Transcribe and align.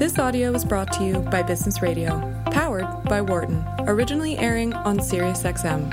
This 0.00 0.18
audio 0.18 0.54
is 0.54 0.64
brought 0.64 0.90
to 0.94 1.04
you 1.04 1.18
by 1.18 1.42
Business 1.42 1.82
Radio, 1.82 2.42
powered 2.52 2.86
by 3.04 3.20
Wharton, 3.20 3.62
originally 3.80 4.38
airing 4.38 4.72
on 4.72 4.98
SiriusXM. 4.98 5.90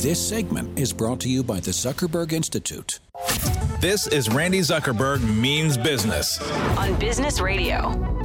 This 0.00 0.18
segment 0.18 0.78
is 0.78 0.94
brought 0.94 1.20
to 1.20 1.28
you 1.28 1.42
by 1.42 1.60
the 1.60 1.72
Zuckerberg 1.72 2.32
Institute. 2.32 3.00
This 3.82 4.06
is 4.06 4.30
Randi 4.30 4.60
Zuckerberg 4.60 5.22
Means 5.22 5.76
Business 5.76 6.40
on 6.78 6.98
Business 6.98 7.38
Radio. 7.38 8.21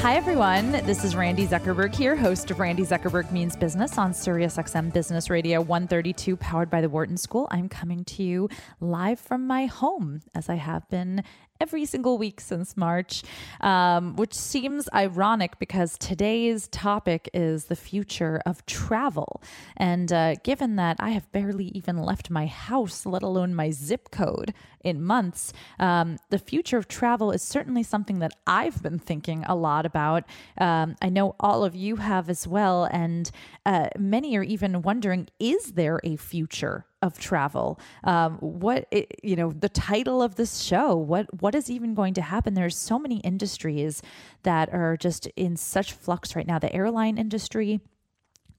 Hi, 0.00 0.14
everyone. 0.14 0.70
This 0.70 1.02
is 1.02 1.16
Randi 1.16 1.44
Zuckerberg 1.44 1.92
here, 1.92 2.14
host 2.14 2.52
of 2.52 2.60
Randi 2.60 2.84
Zuckerberg 2.84 3.32
Means 3.32 3.56
Business 3.56 3.98
on 3.98 4.12
SiriusXM 4.12 4.92
Business 4.92 5.28
Radio 5.28 5.60
132, 5.60 6.36
powered 6.36 6.70
by 6.70 6.80
the 6.80 6.88
Wharton 6.88 7.16
School. 7.16 7.48
I'm 7.50 7.68
coming 7.68 8.04
to 8.04 8.22
you 8.22 8.48
live 8.80 9.18
from 9.18 9.44
my 9.44 9.66
home, 9.66 10.20
as 10.36 10.48
I 10.48 10.54
have 10.54 10.88
been 10.88 11.24
every 11.60 11.84
single 11.84 12.18
week 12.18 12.40
since 12.40 12.76
March, 12.76 13.22
um, 13.60 14.16
which 14.16 14.34
seems 14.34 14.88
ironic 14.94 15.58
because 15.58 15.96
today's 15.98 16.68
topic 16.68 17.28
is 17.34 17.64
the 17.64 17.76
future 17.76 18.40
of 18.46 18.64
travel. 18.66 19.42
And 19.76 20.12
uh, 20.12 20.36
given 20.44 20.76
that 20.76 20.96
I 21.00 21.10
have 21.10 21.30
barely 21.32 21.66
even 21.66 21.98
left 21.98 22.30
my 22.30 22.46
house, 22.46 23.04
let 23.06 23.22
alone 23.22 23.54
my 23.54 23.70
zip 23.70 24.10
code, 24.10 24.54
in 24.84 25.02
months, 25.02 25.52
um, 25.78 26.18
the 26.30 26.38
future 26.38 26.78
of 26.78 26.88
travel 26.88 27.32
is 27.32 27.42
certainly 27.42 27.82
something 27.82 28.20
that 28.20 28.32
I've 28.46 28.82
been 28.82 28.98
thinking 28.98 29.44
a 29.44 29.54
lot 29.54 29.86
about. 29.86 30.24
Um, 30.56 30.96
I 31.02 31.08
know 31.08 31.34
all 31.40 31.64
of 31.64 31.74
you 31.74 31.96
have 31.96 32.28
as 32.28 32.46
well. 32.46 32.84
And 32.84 33.30
uh, 33.66 33.88
many 33.98 34.36
are 34.36 34.42
even 34.42 34.82
wondering 34.82 35.28
is 35.38 35.72
there 35.72 36.00
a 36.04 36.16
future 36.16 36.86
of 37.02 37.18
travel. 37.18 37.78
Um, 38.04 38.38
what 38.38 38.92
you 39.22 39.36
know, 39.36 39.52
the 39.52 39.68
title 39.68 40.22
of 40.22 40.34
this 40.34 40.60
show. 40.60 40.96
What 40.96 41.42
what 41.42 41.54
is 41.54 41.70
even 41.70 41.94
going 41.94 42.14
to 42.14 42.22
happen? 42.22 42.54
There's 42.54 42.76
so 42.76 42.98
many 42.98 43.18
industries 43.18 44.02
that 44.42 44.72
are 44.72 44.96
just 44.96 45.26
in 45.36 45.56
such 45.56 45.92
flux 45.92 46.34
right 46.34 46.46
now. 46.46 46.58
The 46.58 46.74
airline 46.74 47.18
industry, 47.18 47.80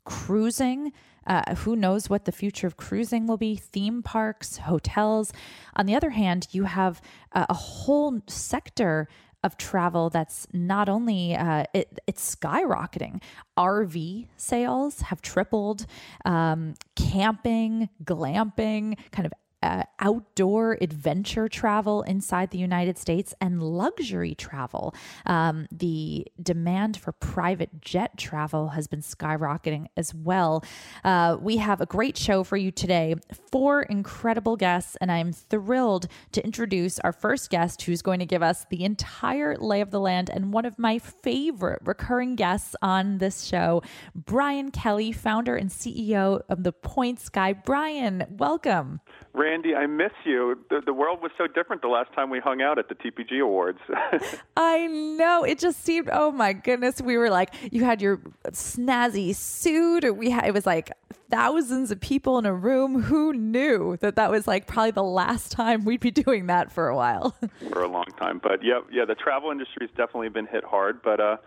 cruising. 0.05 0.93
Uh, 1.27 1.53
who 1.55 1.75
knows 1.75 2.09
what 2.09 2.25
the 2.25 2.31
future 2.31 2.65
of 2.65 2.75
cruising 2.75 3.27
will 3.27 3.37
be? 3.37 3.55
Theme 3.55 4.01
parks, 4.01 4.57
hotels. 4.57 5.31
On 5.75 5.85
the 5.85 5.93
other 5.93 6.09
hand, 6.09 6.47
you 6.51 6.63
have 6.63 7.01
a, 7.33 7.45
a 7.49 7.53
whole 7.53 8.21
sector 8.25 9.07
of 9.43 9.57
travel 9.57 10.09
that's 10.09 10.47
not 10.53 10.89
only 10.89 11.35
uh, 11.35 11.63
it, 11.73 11.99
it's 12.07 12.35
skyrocketing. 12.35 13.21
RV 13.57 14.27
sales 14.37 15.01
have 15.01 15.21
tripled. 15.21 15.85
Um, 16.25 16.75
camping, 16.95 17.89
glamping, 18.03 18.97
kind 19.11 19.25
of 19.25 19.33
uh, 19.61 19.83
outdoor 19.99 20.77
adventure 20.81 21.49
travel 21.49 22.01
inside 22.03 22.51
the 22.51 22.57
United 22.57 22.97
States 22.97 23.33
and 23.41 23.61
luxury 23.61 24.35
travel. 24.35 24.95
Um, 25.25 25.67
the 25.71 26.27
demand 26.41 26.97
for 26.97 27.11
private 27.11 27.81
jet 27.81 28.17
travel 28.17 28.69
has 28.69 28.87
been 28.87 29.01
skyrocketing 29.01 29.87
as 29.97 30.13
well. 30.13 30.63
Uh, 31.03 31.37
we 31.39 31.57
have 31.57 31.81
a 31.81 31.85
great 31.85 32.17
show 32.17 32.43
for 32.43 32.57
you 32.57 32.71
today. 32.71 33.15
Four 33.51 33.83
incredible 33.83 34.55
guests, 34.55 34.95
and 35.01 35.11
I'm 35.11 35.33
thrilled 35.33 36.07
to 36.31 36.43
introduce 36.43 36.99
our 36.99 37.11
first 37.11 37.49
guest 37.49 37.81
who's 37.81 38.01
going 38.01 38.19
to 38.19 38.25
give 38.25 38.41
us 38.43 38.65
the 38.69 38.83
entire 38.83 39.55
lay 39.57 39.81
of 39.81 39.91
the 39.91 39.99
land 39.99 40.29
and 40.29 40.53
one 40.53 40.65
of 40.65 40.79
my 40.79 40.99
favorite 40.99 41.81
recurring 41.83 42.35
guests 42.35 42.75
on 42.81 43.17
this 43.17 43.43
show, 43.43 43.81
Brian 44.15 44.71
Kelly, 44.71 45.11
founder 45.11 45.55
and 45.55 45.69
CEO 45.69 46.41
of 46.49 46.63
The 46.63 46.71
Points 46.71 47.29
Guy. 47.29 47.53
Brian, 47.53 48.25
welcome. 48.29 49.01
Randi, 49.49 49.73
I 49.73 49.87
miss 49.87 50.11
you. 50.25 50.59
The, 50.69 50.81
the, 50.85 50.93
world 50.93 51.23
was 51.23 51.31
so 51.35 51.47
different 51.47 51.81
the 51.81 51.87
last 51.87 52.13
time 52.13 52.29
we 52.29 52.39
hung 52.39 52.61
out 52.61 52.77
at 52.77 52.87
the 52.87 52.93
TPG 52.93 53.41
Awards. 53.41 53.79
I 54.57 54.85
know. 54.85 55.43
It 55.43 55.57
just 55.57 55.83
seemed, 55.83 56.07
oh 56.13 56.31
my 56.31 56.53
goodness. 56.53 57.01
We 57.01 57.17
were 57.17 57.31
like, 57.31 57.55
you 57.71 57.83
had 57.83 57.99
your 57.99 58.17
snazzy 58.49 59.33
suit. 59.33 60.15
We 60.15 60.29
had, 60.29 60.45
it 60.45 60.53
was 60.53 60.67
like 60.67 60.91
thousands 61.31 61.89
of 61.89 61.99
people 61.99 62.37
in 62.37 62.45
a 62.45 62.53
room. 62.53 63.01
Who 63.01 63.33
knew 63.33 63.97
that 64.01 64.17
that 64.17 64.29
was 64.29 64.47
like 64.47 64.67
probably 64.67 64.91
the 64.91 65.01
last 65.01 65.51
time 65.51 65.83
we'd 65.83 65.99
be 65.99 66.11
doing 66.11 66.45
that 66.45 66.71
for 66.71 66.87
a 66.87 66.95
while? 66.95 67.35
for 67.71 67.81
a 67.81 67.87
long 67.87 68.05
time. 68.19 68.39
But 68.43 68.63
yeah, 68.63 68.81
yeah, 68.91 69.05
the 69.05 69.15
travel 69.15 69.49
industry 69.49 69.87
has 69.87 69.89
definitely 69.97 70.29
been 70.29 70.45
hit 70.45 70.63
hard. 70.63 71.01
But, 71.01 71.19
uh, 71.19 71.37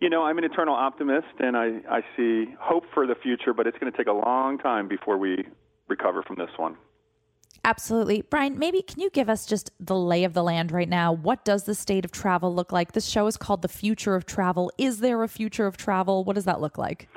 you 0.00 0.08
know, 0.08 0.24
I'm 0.24 0.38
an 0.38 0.44
eternal 0.44 0.74
optimist 0.74 1.34
and 1.40 1.58
I, 1.58 1.80
I 1.90 2.00
see 2.16 2.54
hope 2.58 2.84
for 2.94 3.06
the 3.06 3.16
future, 3.16 3.52
but 3.52 3.66
it's 3.66 3.76
going 3.76 3.92
to 3.92 3.98
take 3.98 4.06
a 4.06 4.12
long 4.12 4.56
time 4.56 4.88
before 4.88 5.18
we 5.18 5.44
recover 5.88 6.22
from 6.22 6.36
this 6.36 6.50
one. 6.56 6.78
Absolutely. 7.64 8.20
Brian, 8.22 8.58
maybe 8.58 8.82
can 8.82 9.00
you 9.00 9.08
give 9.08 9.30
us 9.30 9.46
just 9.46 9.70
the 9.80 9.96
lay 9.96 10.24
of 10.24 10.34
the 10.34 10.42
land 10.42 10.70
right 10.70 10.88
now? 10.88 11.12
What 11.12 11.44
does 11.46 11.64
the 11.64 11.74
state 11.74 12.04
of 12.04 12.12
travel 12.12 12.54
look 12.54 12.72
like? 12.72 12.92
This 12.92 13.06
show 13.06 13.26
is 13.26 13.38
called 13.38 13.62
The 13.62 13.68
Future 13.68 14.14
of 14.14 14.26
Travel. 14.26 14.70
Is 14.76 15.00
there 15.00 15.22
a 15.22 15.28
future 15.28 15.66
of 15.66 15.78
travel? 15.78 16.24
What 16.24 16.34
does 16.34 16.44
that 16.44 16.60
look 16.60 16.76
like? 16.76 17.08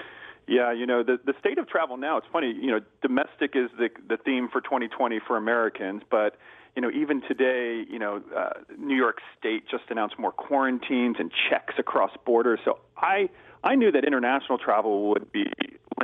Yeah, 0.48 0.72
you 0.72 0.86
know, 0.86 1.04
the, 1.04 1.20
the 1.26 1.34
state 1.38 1.58
of 1.58 1.68
travel 1.68 1.98
now, 1.98 2.16
it's 2.18 2.28
funny, 2.32 2.54
you 2.54 2.72
know, 2.72 2.80
domestic 3.02 3.52
is 3.54 3.70
the, 3.78 3.90
the 4.08 4.16
theme 4.16 4.48
for 4.50 4.62
2020 4.62 5.20
for 5.28 5.36
Americans, 5.36 6.04
but, 6.10 6.38
you 6.74 6.82
know, 6.82 6.90
even 6.90 7.22
today, 7.22 7.84
you 7.90 8.00
know, 8.00 8.22
uh, 8.34 8.52
New 8.78 8.96
York 8.96 9.18
State 9.38 9.64
just 9.70 9.84
announced 9.90 10.18
more 10.18 10.32
quarantines 10.32 11.18
and 11.20 11.30
checks 11.50 11.74
across 11.78 12.12
borders. 12.26 12.62
So 12.64 12.80
I, 12.96 13.28
I 13.66 13.76
knew 13.76 13.92
that 13.92 14.06
international 14.06 14.58
travel 14.58 15.10
would 15.10 15.30
be 15.34 15.52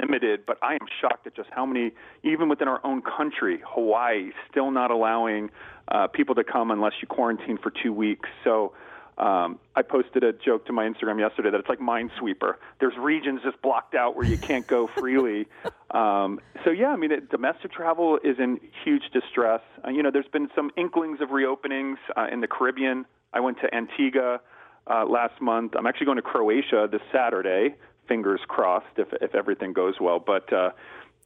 limited, 0.03 0.45
but 0.45 0.57
I 0.61 0.73
am 0.73 0.87
shocked 1.01 1.27
at 1.27 1.35
just 1.35 1.49
how 1.51 1.65
many, 1.65 1.91
even 2.23 2.49
within 2.49 2.67
our 2.67 2.81
own 2.85 3.01
country, 3.01 3.61
Hawaii, 3.65 4.31
still 4.49 4.71
not 4.71 4.91
allowing 4.91 5.49
uh, 5.89 6.07
people 6.07 6.35
to 6.35 6.43
come 6.43 6.71
unless 6.71 6.93
you 7.01 7.07
quarantine 7.07 7.57
for 7.57 7.71
two 7.71 7.93
weeks. 7.93 8.29
So 8.43 8.73
um, 9.17 9.59
I 9.75 9.81
posted 9.81 10.23
a 10.23 10.33
joke 10.33 10.65
to 10.67 10.73
my 10.73 10.87
Instagram 10.87 11.19
yesterday 11.19 11.51
that 11.51 11.59
it's 11.59 11.69
like 11.69 11.79
Minesweeper. 11.79 12.55
There's 12.79 12.97
regions 12.97 13.41
just 13.43 13.61
blocked 13.61 13.95
out 13.95 14.15
where 14.15 14.25
you 14.25 14.37
can't 14.37 14.65
go 14.65 14.89
freely. 14.97 15.47
um, 15.91 16.39
so 16.63 16.71
yeah, 16.71 16.89
I 16.89 16.95
mean, 16.95 17.11
it, 17.11 17.29
domestic 17.29 17.71
travel 17.71 18.19
is 18.23 18.37
in 18.39 18.59
huge 18.83 19.03
distress. 19.13 19.61
Uh, 19.85 19.91
you 19.91 20.03
know, 20.03 20.11
there's 20.11 20.27
been 20.31 20.49
some 20.55 20.71
inklings 20.77 21.21
of 21.21 21.29
reopenings 21.29 21.97
uh, 22.17 22.27
in 22.31 22.41
the 22.41 22.47
Caribbean. 22.47 23.05
I 23.33 23.39
went 23.39 23.57
to 23.61 23.73
Antigua 23.73 24.41
uh, 24.87 25.05
last 25.05 25.39
month. 25.41 25.73
I'm 25.77 25.85
actually 25.85 26.05
going 26.05 26.17
to 26.17 26.23
Croatia 26.23 26.87
this 26.91 27.01
Saturday 27.11 27.75
fingers 28.07 28.41
crossed 28.47 28.97
if 28.97 29.07
if 29.21 29.35
everything 29.35 29.73
goes 29.73 29.95
well. 29.99 30.19
But 30.19 30.51
uh, 30.51 30.71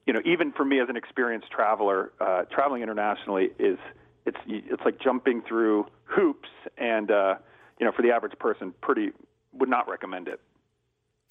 you 0.05 0.13
know, 0.13 0.21
even 0.25 0.51
for 0.51 0.65
me 0.65 0.79
as 0.79 0.89
an 0.89 0.97
experienced 0.97 1.51
traveler, 1.51 2.11
uh, 2.19 2.43
traveling 2.43 2.81
internationally 2.81 3.49
is 3.59 3.77
it's 4.25 4.37
it's 4.47 4.83
like 4.85 4.99
jumping 4.99 5.41
through 5.41 5.87
hoops, 6.05 6.49
and 6.77 7.11
uh, 7.11 7.35
you 7.79 7.85
know, 7.85 7.91
for 7.91 8.01
the 8.01 8.11
average 8.11 8.37
person, 8.39 8.73
pretty 8.81 9.11
would 9.53 9.69
not 9.69 9.89
recommend 9.89 10.27
it. 10.27 10.39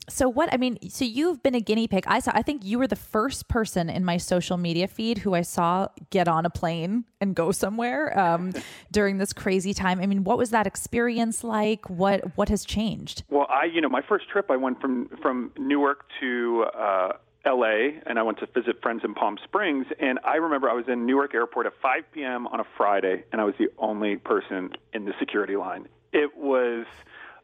So 0.09 0.29
what 0.29 0.53
I 0.53 0.57
mean, 0.57 0.79
so 0.89 1.05
you've 1.05 1.43
been 1.43 1.55
a 1.55 1.61
guinea 1.61 1.89
pig. 1.89 2.05
I 2.07 2.21
saw 2.21 2.31
I 2.35 2.43
think 2.43 2.65
you 2.65 2.79
were 2.79 2.87
the 2.87 2.97
first 2.97 3.49
person 3.49 3.91
in 3.91 4.05
my 4.05 4.17
social 4.17 4.57
media 4.57 4.87
feed 4.87 5.19
who 5.19 5.35
I 5.35 5.43
saw 5.43 5.89
get 6.11 6.29
on 6.29 6.47
a 6.47 6.51
plane 6.51 7.05
and 7.21 7.35
go 7.35 7.51
somewhere 7.51 8.17
um, 8.19 8.53
during 8.93 9.19
this 9.19 9.33
crazy 9.33 9.75
time. 9.75 10.01
I 10.01 10.07
mean, 10.07 10.25
what 10.25 10.39
was 10.39 10.51
that 10.51 10.67
experience 10.67 11.43
like? 11.43 11.89
What 11.91 12.37
what 12.37 12.49
has 12.49 12.65
changed? 12.65 13.25
Well, 13.31 13.47
I 13.51 13.65
you 13.65 13.81
know 13.81 13.89
my 13.89 14.03
first 14.03 14.29
trip 14.29 14.51
I 14.51 14.57
went 14.57 14.81
from 14.81 15.09
from 15.21 15.51
Newark 15.59 16.07
to 16.21 16.67
uh, 16.77 17.13
L.A. 17.45 18.01
and 18.07 18.19
I 18.19 18.23
went 18.23 18.39
to 18.39 18.47
visit 18.47 18.81
friends 18.83 19.03
in 19.05 19.15
Palm 19.15 19.39
Springs. 19.43 19.87
And 19.99 20.19
I 20.25 20.37
remember 20.37 20.69
I 20.69 20.75
was 20.75 20.87
in 20.89 21.07
Newark 21.07 21.35
Airport 21.35 21.67
at 21.67 21.73
5 21.81 22.03
p.m. 22.13 22.47
on 22.49 22.61
a 22.61 22.65
Friday, 22.77 23.25
and 23.33 23.41
I 23.41 23.45
was 23.45 23.55
the 23.59 23.69
only 23.79 24.17
person 24.17 24.71
in 24.93 25.05
the 25.05 25.13
security 25.19 25.57
line. 25.57 25.89
It 26.13 26.37
was 26.37 26.87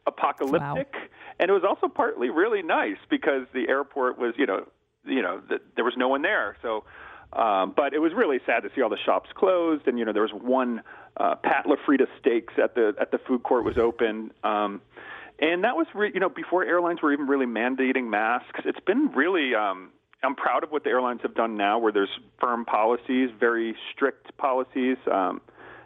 apocalyptic. 0.05 0.93
Wow 0.93 1.01
and 1.39 1.49
it 1.49 1.53
was 1.53 1.63
also 1.67 1.87
partly 1.87 2.29
really 2.29 2.61
nice 2.61 2.97
because 3.09 3.45
the 3.53 3.67
airport 3.67 4.17
was, 4.17 4.33
you 4.37 4.45
know, 4.45 4.67
you 5.05 5.21
know, 5.21 5.41
the, 5.47 5.59
there 5.75 5.85
was 5.85 5.95
no 5.97 6.07
one 6.07 6.21
there. 6.21 6.55
So, 6.61 6.83
um, 7.33 7.73
but 7.75 7.93
it 7.93 7.99
was 7.99 8.13
really 8.15 8.39
sad 8.45 8.61
to 8.61 8.69
see 8.75 8.81
all 8.81 8.89
the 8.89 8.97
shops 9.05 9.29
closed, 9.35 9.87
and 9.87 9.97
you 9.97 10.05
know, 10.05 10.13
there 10.13 10.21
was 10.21 10.33
one 10.33 10.81
uh, 11.17 11.35
Pat 11.35 11.65
LaFrieda 11.65 12.07
Steaks 12.19 12.53
at 12.61 12.75
the 12.75 12.93
at 12.99 13.11
the 13.11 13.17
food 13.17 13.43
court 13.43 13.65
was 13.65 13.77
open. 13.77 14.31
Um, 14.43 14.81
and 15.39 15.63
that 15.63 15.75
was, 15.75 15.87
re- 15.93 16.11
you 16.13 16.19
know, 16.19 16.29
before 16.29 16.63
airlines 16.63 17.01
were 17.01 17.11
even 17.11 17.27
really 17.27 17.45
mandating 17.45 18.09
masks. 18.09 18.61
It's 18.65 18.79
been 18.79 19.11
really, 19.15 19.55
um, 19.55 19.89
I'm 20.23 20.35
proud 20.35 20.63
of 20.63 20.71
what 20.71 20.83
the 20.83 20.91
airlines 20.91 21.21
have 21.23 21.33
done 21.33 21.57
now, 21.57 21.79
where 21.79 21.91
there's 21.91 22.19
firm 22.39 22.65
policies, 22.65 23.29
very 23.39 23.75
strict 23.91 24.37
policies. 24.37 24.97
Um, 25.11 25.41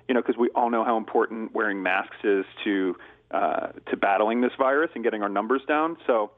you 0.08 0.14
know, 0.14 0.22
because 0.22 0.38
we 0.38 0.50
all 0.56 0.70
know 0.70 0.84
how 0.84 0.98
important 0.98 1.54
wearing 1.54 1.82
masks 1.82 2.18
is 2.24 2.46
to 2.64 2.96
uh, 3.32 3.68
to 3.90 3.98
battling 3.98 4.42
this 4.42 4.52
virus 4.58 4.90
and 4.96 5.04
getting 5.04 5.22
our 5.22 5.30
numbers 5.30 5.62
down. 5.68 5.98
So 6.06 6.32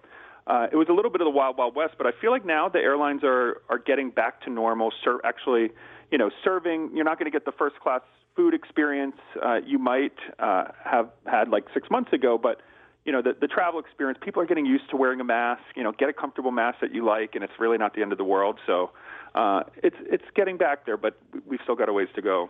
uh, 0.47 0.67
it 0.71 0.75
was 0.75 0.87
a 0.89 0.93
little 0.93 1.11
bit 1.11 1.21
of 1.21 1.25
the 1.25 1.31
wild, 1.31 1.57
wild 1.57 1.75
west. 1.75 1.95
But 1.97 2.07
I 2.07 2.11
feel 2.19 2.31
like 2.31 2.45
now 2.45 2.69
the 2.69 2.79
airlines 2.79 3.21
are 3.23 3.61
are 3.69 3.79
getting 3.79 4.09
back 4.09 4.41
to 4.41 4.49
normal. 4.49 4.91
Ser- 5.03 5.21
actually, 5.23 5.69
you 6.11 6.17
know, 6.17 6.29
serving. 6.43 6.91
You're 6.93 7.05
not 7.05 7.19
going 7.19 7.31
to 7.31 7.35
get 7.35 7.45
the 7.45 7.51
first 7.51 7.79
class 7.79 8.01
food 8.35 8.53
experience 8.53 9.17
uh, 9.43 9.57
you 9.65 9.77
might 9.77 10.13
uh, 10.39 10.65
have 10.83 11.09
had 11.25 11.49
like 11.49 11.65
six 11.73 11.89
months 11.91 12.13
ago, 12.13 12.37
but 12.37 12.61
you 13.05 13.11
know, 13.11 13.21
the, 13.21 13.35
the 13.39 13.47
travel 13.47 13.79
experience, 13.79 14.19
people 14.23 14.41
are 14.41 14.45
getting 14.45 14.65
used 14.65 14.89
to 14.91 14.97
wearing 14.97 15.19
a 15.19 15.23
mask. 15.23 15.63
You 15.75 15.83
know, 15.83 15.91
get 15.91 16.09
a 16.09 16.13
comfortable 16.13 16.51
mask 16.51 16.79
that 16.81 16.93
you 16.93 17.05
like, 17.05 17.35
and 17.35 17.43
it's 17.43 17.53
really 17.59 17.77
not 17.77 17.95
the 17.95 18.01
end 18.01 18.11
of 18.11 18.17
the 18.17 18.23
world. 18.23 18.59
So 18.67 18.91
uh, 19.35 19.63
it's 19.77 19.95
it's 20.01 20.23
getting 20.35 20.57
back 20.57 20.85
there, 20.85 20.97
but 20.97 21.17
we've 21.47 21.59
still 21.63 21.75
got 21.75 21.89
a 21.89 21.93
ways 21.93 22.09
to 22.15 22.21
go. 22.21 22.49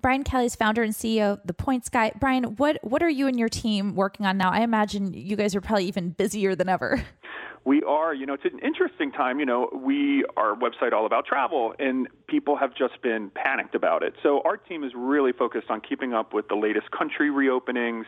Brian 0.00 0.24
Kelly 0.24 0.46
is 0.46 0.56
founder 0.56 0.82
and 0.82 0.92
CEO 0.92 1.34
of 1.34 1.40
The 1.44 1.54
Points 1.54 1.88
Guy. 1.88 2.12
Brian, 2.18 2.56
what 2.56 2.78
what 2.82 3.02
are 3.02 3.10
you 3.10 3.26
and 3.26 3.38
your 3.38 3.48
team 3.48 3.94
working 3.94 4.26
on 4.26 4.38
now? 4.38 4.50
I 4.50 4.60
imagine 4.60 5.12
you 5.12 5.36
guys 5.36 5.54
are 5.54 5.60
probably 5.60 5.86
even 5.86 6.10
busier 6.10 6.54
than 6.54 6.68
ever. 6.68 7.04
We 7.62 7.82
are, 7.82 8.14
you 8.14 8.24
know, 8.24 8.32
it's 8.32 8.46
an 8.46 8.58
interesting 8.60 9.12
time. 9.12 9.38
You 9.38 9.44
know, 9.44 9.68
we 9.74 10.24
our 10.34 10.56
website 10.56 10.94
all 10.94 11.04
about 11.04 11.26
travel, 11.26 11.74
and 11.78 12.08
people 12.26 12.56
have 12.56 12.74
just 12.74 13.02
been 13.02 13.30
panicked 13.34 13.74
about 13.74 14.02
it. 14.02 14.14
So 14.22 14.40
our 14.46 14.56
team 14.56 14.82
is 14.82 14.92
really 14.96 15.32
focused 15.32 15.68
on 15.68 15.82
keeping 15.82 16.14
up 16.14 16.32
with 16.32 16.48
the 16.48 16.54
latest 16.54 16.90
country 16.90 17.28
reopenings. 17.28 18.04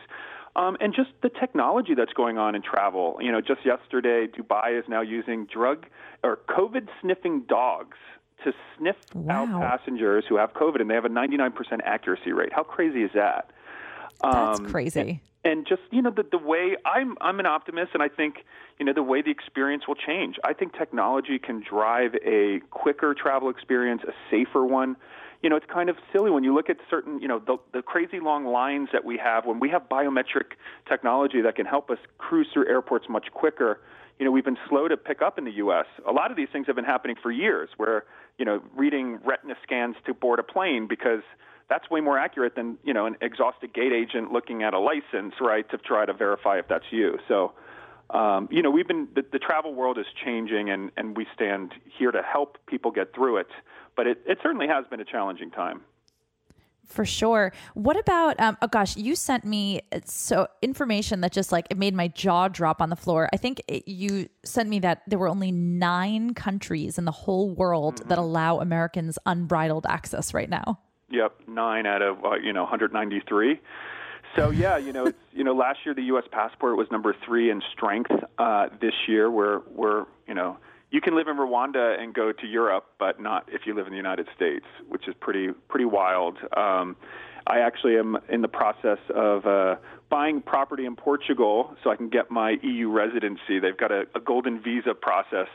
Um, 0.55 0.77
and 0.79 0.93
just 0.93 1.09
the 1.21 1.29
technology 1.29 1.93
that's 1.95 2.13
going 2.13 2.37
on 2.37 2.55
in 2.55 2.61
travel. 2.63 3.17
You 3.19 3.31
know, 3.31 3.41
just 3.41 3.65
yesterday, 3.65 4.27
Dubai 4.27 4.77
is 4.77 4.85
now 4.87 5.01
using 5.01 5.45
drug 5.45 5.85
or 6.23 6.39
COVID 6.49 6.87
sniffing 7.01 7.43
dogs 7.47 7.97
to 8.43 8.53
sniff 8.77 8.95
wow. 9.13 9.45
out 9.45 9.61
passengers 9.61 10.25
who 10.27 10.37
have 10.37 10.53
COVID, 10.53 10.81
and 10.81 10.89
they 10.89 10.95
have 10.95 11.05
a 11.05 11.09
99% 11.09 11.51
accuracy 11.83 12.31
rate. 12.31 12.51
How 12.53 12.63
crazy 12.63 13.03
is 13.03 13.11
that? 13.13 13.51
That's 14.21 14.59
um, 14.59 14.69
crazy. 14.69 14.99
And, 14.99 15.19
and, 15.43 15.67
just 15.67 15.81
you 15.91 16.01
know 16.01 16.11
the 16.11 16.23
the 16.23 16.37
way 16.37 16.75
I'm 16.85 17.17
I'm 17.19 17.39
an 17.39 17.45
optimist, 17.45 17.91
and 17.93 18.01
I 18.01 18.07
think 18.07 18.45
you 18.79 18.85
know 18.85 18.93
the 18.93 19.03
way 19.03 19.21
the 19.21 19.31
experience 19.31 19.87
will 19.87 19.95
change. 19.95 20.37
I 20.43 20.53
think 20.53 20.77
technology 20.77 21.39
can 21.39 21.61
drive 21.61 22.15
a 22.25 22.61
quicker 22.69 23.13
travel 23.13 23.49
experience, 23.49 24.01
a 24.07 24.13
safer 24.31 24.65
one. 24.65 24.95
You 25.43 25.49
know, 25.49 25.55
it's 25.55 25.65
kind 25.71 25.89
of 25.89 25.97
silly 26.11 26.31
when 26.31 26.43
you 26.43 26.55
look 26.55 26.69
at 26.69 26.77
certain, 26.89 27.21
you 27.21 27.27
know, 27.27 27.37
the, 27.37 27.57
the 27.73 27.81
crazy 27.81 28.19
long 28.19 28.45
lines 28.45 28.89
that 28.93 29.05
we 29.05 29.17
have 29.17 29.45
when 29.45 29.59
we 29.59 29.69
have 29.69 29.83
biometric 29.89 30.55
technology 30.87 31.41
that 31.41 31.55
can 31.55 31.65
help 31.65 31.91
us 31.91 31.99
cruise 32.17 32.47
through 32.53 32.67
airports 32.67 33.07
much 33.09 33.27
quicker 33.33 33.79
you 34.19 34.25
know, 34.25 34.31
we've 34.31 34.45
been 34.45 34.59
slow 34.69 34.87
to 34.87 34.95
pick 34.95 35.21
up 35.21 35.37
in 35.37 35.43
the 35.43 35.53
U.S. 35.53 35.85
A 36.07 36.11
lot 36.11 36.29
of 36.29 36.37
these 36.37 36.47
things 36.53 36.67
have 36.67 36.75
been 36.75 36.85
happening 36.85 37.15
for 37.21 37.31
years, 37.31 37.69
where 37.77 38.05
you 38.37 38.45
know, 38.45 38.61
reading 38.75 39.19
retina 39.23 39.55
scans 39.63 39.95
to 40.05 40.13
board 40.13 40.39
a 40.39 40.43
plane 40.43 40.87
because 40.87 41.21
that's 41.69 41.89
way 41.89 42.01
more 42.01 42.17
accurate 42.17 42.55
than 42.55 42.77
you 42.83 42.93
know 42.93 43.05
an 43.05 43.15
exhausted 43.21 43.73
gate 43.73 43.91
agent 43.91 44.31
looking 44.31 44.63
at 44.63 44.73
a 44.73 44.79
license, 44.79 45.35
right, 45.41 45.69
to 45.69 45.77
try 45.77 46.05
to 46.05 46.13
verify 46.13 46.59
if 46.59 46.67
that's 46.67 46.85
you. 46.91 47.17
So, 47.27 47.53
um, 48.09 48.47
you 48.51 48.61
know, 48.61 48.71
we've 48.71 48.87
been 48.87 49.07
the, 49.15 49.23
the 49.31 49.39
travel 49.39 49.73
world 49.73 49.97
is 49.97 50.05
changing, 50.23 50.69
and 50.69 50.91
and 50.97 51.17
we 51.17 51.25
stand 51.33 51.73
here 51.97 52.11
to 52.11 52.21
help 52.21 52.57
people 52.67 52.91
get 52.91 53.13
through 53.13 53.37
it. 53.37 53.47
But 53.95 54.07
it, 54.07 54.21
it 54.25 54.39
certainly 54.41 54.67
has 54.67 54.85
been 54.87 54.99
a 54.99 55.05
challenging 55.05 55.51
time. 55.51 55.81
For 56.85 57.05
sure. 57.05 57.53
What 57.75 57.97
about? 57.97 58.39
Um, 58.39 58.57
oh 58.61 58.67
gosh, 58.67 58.97
you 58.97 59.15
sent 59.15 59.45
me 59.45 59.81
uh, 59.91 60.01
so 60.05 60.47
information 60.61 61.21
that 61.21 61.31
just 61.31 61.51
like 61.51 61.65
it 61.69 61.77
made 61.77 61.95
my 61.95 62.09
jaw 62.09 62.49
drop 62.49 62.81
on 62.81 62.89
the 62.89 62.95
floor. 62.95 63.29
I 63.33 63.37
think 63.37 63.61
it, 63.67 63.87
you 63.87 64.27
sent 64.43 64.69
me 64.69 64.79
that 64.79 65.01
there 65.07 65.17
were 65.17 65.29
only 65.29 65.51
nine 65.51 66.33
countries 66.33 66.97
in 66.97 67.05
the 67.05 67.11
whole 67.11 67.49
world 67.49 67.95
mm-hmm. 67.95 68.09
that 68.09 68.17
allow 68.17 68.59
Americans 68.59 69.17
unbridled 69.25 69.85
access 69.87 70.33
right 70.33 70.49
now. 70.49 70.79
Yep, 71.09 71.41
nine 71.47 71.85
out 71.85 72.01
of 72.01 72.23
uh, 72.25 72.35
you 72.35 72.51
know 72.51 72.63
193. 72.63 73.61
So 74.35 74.49
yeah, 74.49 74.77
you 74.77 74.91
know, 74.91 75.05
it's, 75.07 75.19
you 75.31 75.43
know, 75.43 75.53
last 75.53 75.79
year 75.85 75.95
the 75.95 76.03
U.S. 76.03 76.25
passport 76.31 76.77
was 76.77 76.87
number 76.91 77.15
three 77.25 77.49
in 77.49 77.61
strength. 77.71 78.11
Uh, 78.37 78.67
this 78.81 78.93
year 79.07 79.31
we're 79.31 79.61
we're 79.73 80.05
you 80.27 80.33
know 80.33 80.57
you 80.93 81.01
can 81.01 81.15
live 81.15 81.27
in 81.27 81.37
Rwanda 81.37 81.99
and 81.99 82.13
go 82.13 82.31
to 82.31 82.45
Europe, 82.45 82.85
but 82.99 83.19
not 83.19 83.49
if 83.51 83.61
you 83.65 83.73
live 83.75 83.87
in 83.87 83.91
the 83.91 83.97
United 83.97 84.27
States, 84.35 84.65
which 84.87 85.07
is 85.07 85.15
pretty 85.19 85.49
pretty 85.67 85.85
wild. 85.85 86.37
Um, 86.55 86.95
I 87.47 87.59
actually 87.59 87.97
am 87.97 88.19
in 88.29 88.41
the 88.41 88.47
process 88.47 88.99
of 89.13 89.45
uh, 89.47 89.75
buying 90.09 90.39
property 90.39 90.85
in 90.85 90.95
Portugal 90.95 91.75
so 91.83 91.89
I 91.89 91.95
can 91.95 92.09
get 92.09 92.29
my 92.29 92.57
EU 92.61 92.89
residency. 92.89 93.59
They've 93.59 93.75
got 93.75 93.91
a, 93.91 94.03
a 94.15 94.19
golden 94.19 94.61
visa 94.61 94.93
process, 94.93 95.47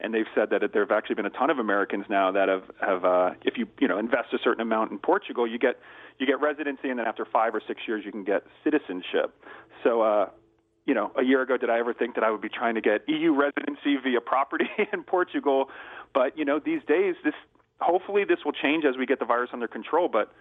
and 0.00 0.12
they've 0.12 0.26
said 0.34 0.50
that 0.50 0.72
there 0.72 0.82
have 0.82 0.90
actually 0.90 1.14
been 1.14 1.26
a 1.26 1.30
ton 1.30 1.50
of 1.50 1.60
Americans 1.60 2.06
now 2.10 2.32
that 2.32 2.48
have 2.48 2.64
have 2.80 3.04
uh, 3.04 3.30
if 3.42 3.56
you 3.56 3.68
you 3.78 3.86
know 3.86 3.96
invest 3.96 4.32
a 4.32 4.38
certain 4.42 4.60
amount 4.60 4.90
in 4.90 4.98
Portugal, 4.98 5.46
you 5.46 5.60
get 5.60 5.78
you 6.18 6.26
get 6.26 6.40
residency, 6.40 6.90
and 6.90 6.98
then 6.98 7.06
after 7.06 7.24
five 7.24 7.54
or 7.54 7.62
six 7.64 7.82
years, 7.86 8.02
you 8.04 8.10
can 8.10 8.24
get 8.24 8.42
citizenship. 8.64 9.32
So 9.84 10.02
uh, 10.02 10.30
you 10.86 10.94
know, 10.94 11.12
a 11.16 11.22
year 11.22 11.42
ago, 11.42 11.56
did 11.56 11.70
I 11.70 11.78
ever 11.78 11.92
think 11.94 12.14
that 12.14 12.24
I 12.24 12.30
would 12.30 12.40
be 12.40 12.48
trying 12.48 12.74
to 12.74 12.80
get 12.80 13.08
EU 13.08 13.34
residency 13.34 13.96
via 14.02 14.20
property 14.20 14.68
in 14.92 15.02
Portugal? 15.02 15.68
But 16.14 16.36
you 16.38 16.44
know, 16.44 16.58
these 16.58 16.82
days, 16.86 17.14
this 17.24 17.34
hopefully 17.80 18.24
this 18.24 18.38
will 18.44 18.52
change 18.52 18.84
as 18.84 18.96
we 18.96 19.06
get 19.06 19.18
the 19.18 19.24
virus 19.24 19.50
under 19.52 19.68
control. 19.68 20.08
But 20.08 20.32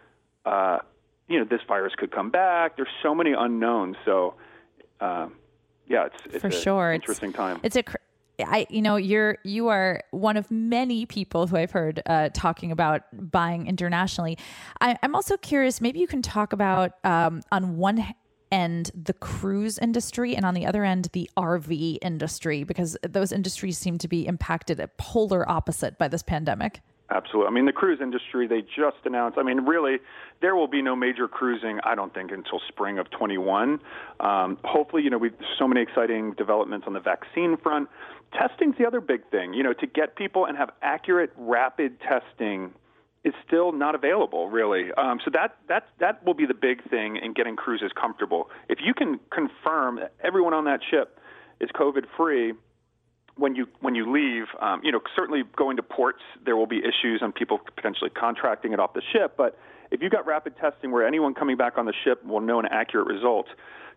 uh, 0.46 0.80
you 1.28 1.40
know, 1.40 1.46
this 1.46 1.62
virus 1.68 1.94
could 1.96 2.12
come 2.12 2.32
back. 2.32 2.76
There's 2.76 2.90
so 3.04 3.14
many 3.14 3.34
unknowns. 3.38 3.96
So 4.06 4.36
uh, 5.00 5.28
yeah, 5.88 6.08
it's, 6.08 6.36
it's 6.36 6.42
for 6.42 6.52
sure 6.52 6.94
interesting 6.94 7.30
it's, 7.30 7.38
time. 7.38 7.60
It's 7.64 7.76
a 7.76 7.84
I, 8.42 8.68
you 8.70 8.82
know, 8.82 8.96
you're 8.96 9.38
you 9.44 9.68
are 9.68 10.02
one 10.12 10.38
of 10.38 10.50
many 10.50 11.06
people 11.06 11.48
who 11.48 11.58
I've 11.58 11.72
heard 11.72 12.02
uh, 12.06 12.30
talking 12.34 12.72
about 12.72 13.02
buying 13.14 13.68
internationally. 13.68 14.38
I, 14.82 14.98
am 15.04 15.16
also 15.16 15.38
curious. 15.38 15.82
Maybe 15.82 16.00
you 16.00 16.08
can 16.08 16.22
talk 16.22 16.54
about 16.54 16.94
um, 17.04 17.42
on 17.52 17.78
one 17.78 18.06
and 18.52 18.92
the 18.96 19.14
cruise 19.14 19.78
industry, 19.78 20.36
and 20.36 20.46
on 20.46 20.54
the 20.54 20.66
other 20.66 20.84
end, 20.84 21.10
the 21.14 21.30
RV 21.38 22.00
industry, 22.02 22.64
because 22.64 22.98
those 23.08 23.32
industries 23.32 23.78
seem 23.78 23.98
to 24.00 24.08
be 24.08 24.26
impacted 24.26 24.80
at 24.80 24.98
polar 24.98 25.50
opposite 25.50 25.98
by 25.98 26.08
this 26.08 26.24
pandemic. 26.24 26.82
Absolutely. 27.12 27.48
I 27.48 27.52
mean, 27.52 27.66
the 27.66 27.74
cruise 27.74 28.00
industry, 28.02 28.48
they 28.48 28.62
just 28.62 28.98
announced, 29.04 29.38
I 29.40 29.44
mean, 29.44 29.62
really, 29.62 29.98
there 30.42 30.56
will 30.56 30.68
be 30.68 30.82
no 30.82 30.96
major 30.96 31.28
cruising, 31.28 31.80
I 31.84 31.96
don't 31.96 32.14
think, 32.14 32.32
until 32.32 32.62
spring 32.68 33.00
of 33.00 33.10
21. 33.10 33.80
Um, 34.20 34.58
hopefully, 34.64 35.02
you 35.04 35.10
know, 35.10 35.18
we've 35.18 35.34
so 35.58 35.68
many 35.68 35.82
exciting 35.82 36.34
developments 36.34 36.86
on 36.86 36.94
the 36.94 37.00
vaccine 37.00 37.58
front. 37.58 37.90
Testing's 38.32 38.76
the 38.78 38.86
other 38.86 39.02
big 39.02 39.28
thing, 39.32 39.56
you 39.56 39.64
know, 39.64 39.74
to 39.74 39.88
get 39.88 40.16
people 40.16 40.46
and 40.46 40.56
have 40.56 40.70
accurate, 40.84 41.32
rapid 41.36 42.00
testing 42.00 42.74
is 43.24 43.34
still 43.46 43.72
not 43.72 43.96
available, 43.96 44.50
really. 44.50 44.92
Um, 44.94 45.20
so 45.24 45.32
that 45.34 45.58
that 45.68 45.88
that 46.00 46.26
will 46.26 46.34
be 46.34 46.46
the 46.46 46.54
big 46.54 46.88
thing 46.90 47.18
in 47.18 47.34
getting 47.34 47.56
cruises 47.56 47.92
comfortable. 48.00 48.50
If 48.70 48.80
you 48.82 48.94
can 48.94 49.20
confirm 49.32 49.98
that 49.98 50.14
everyone 50.24 50.54
on 50.54 50.66
that 50.66 50.80
ship 50.90 51.20
is 51.60 51.70
COVID 51.76 52.06
free 52.16 52.54
when 53.36 53.56
you 53.56 53.68
when 53.82 53.96
you 53.96 54.12
leave, 54.12 54.46
um, 54.62 54.82
you 54.84 54.92
know 54.92 55.02
certainly 55.16 55.44
going 55.56 55.78
to 55.78 55.84
ports 55.84 56.22
there 56.46 56.56
will 56.56 56.68
be 56.68 56.80
issues 56.80 57.22
on 57.22 57.32
people 57.32 57.60
potentially 57.76 58.10
contracting 58.10 58.74
it 58.74 58.80
off 58.80 58.94
the 58.94 59.02
ship. 59.12 59.36
But 59.38 59.58
if 59.92 60.02
you've 60.02 60.12
got 60.12 60.26
rapid 60.26 60.56
testing 60.58 60.92
where 60.92 61.06
anyone 61.06 61.34
coming 61.34 61.58
back 61.58 61.78
on 61.78 61.86
the 61.86 61.94
ship 62.04 62.24
will 62.26 62.42
know 62.42 62.60
an 62.60 62.68
accurate 62.72 63.08
result, 63.08 63.48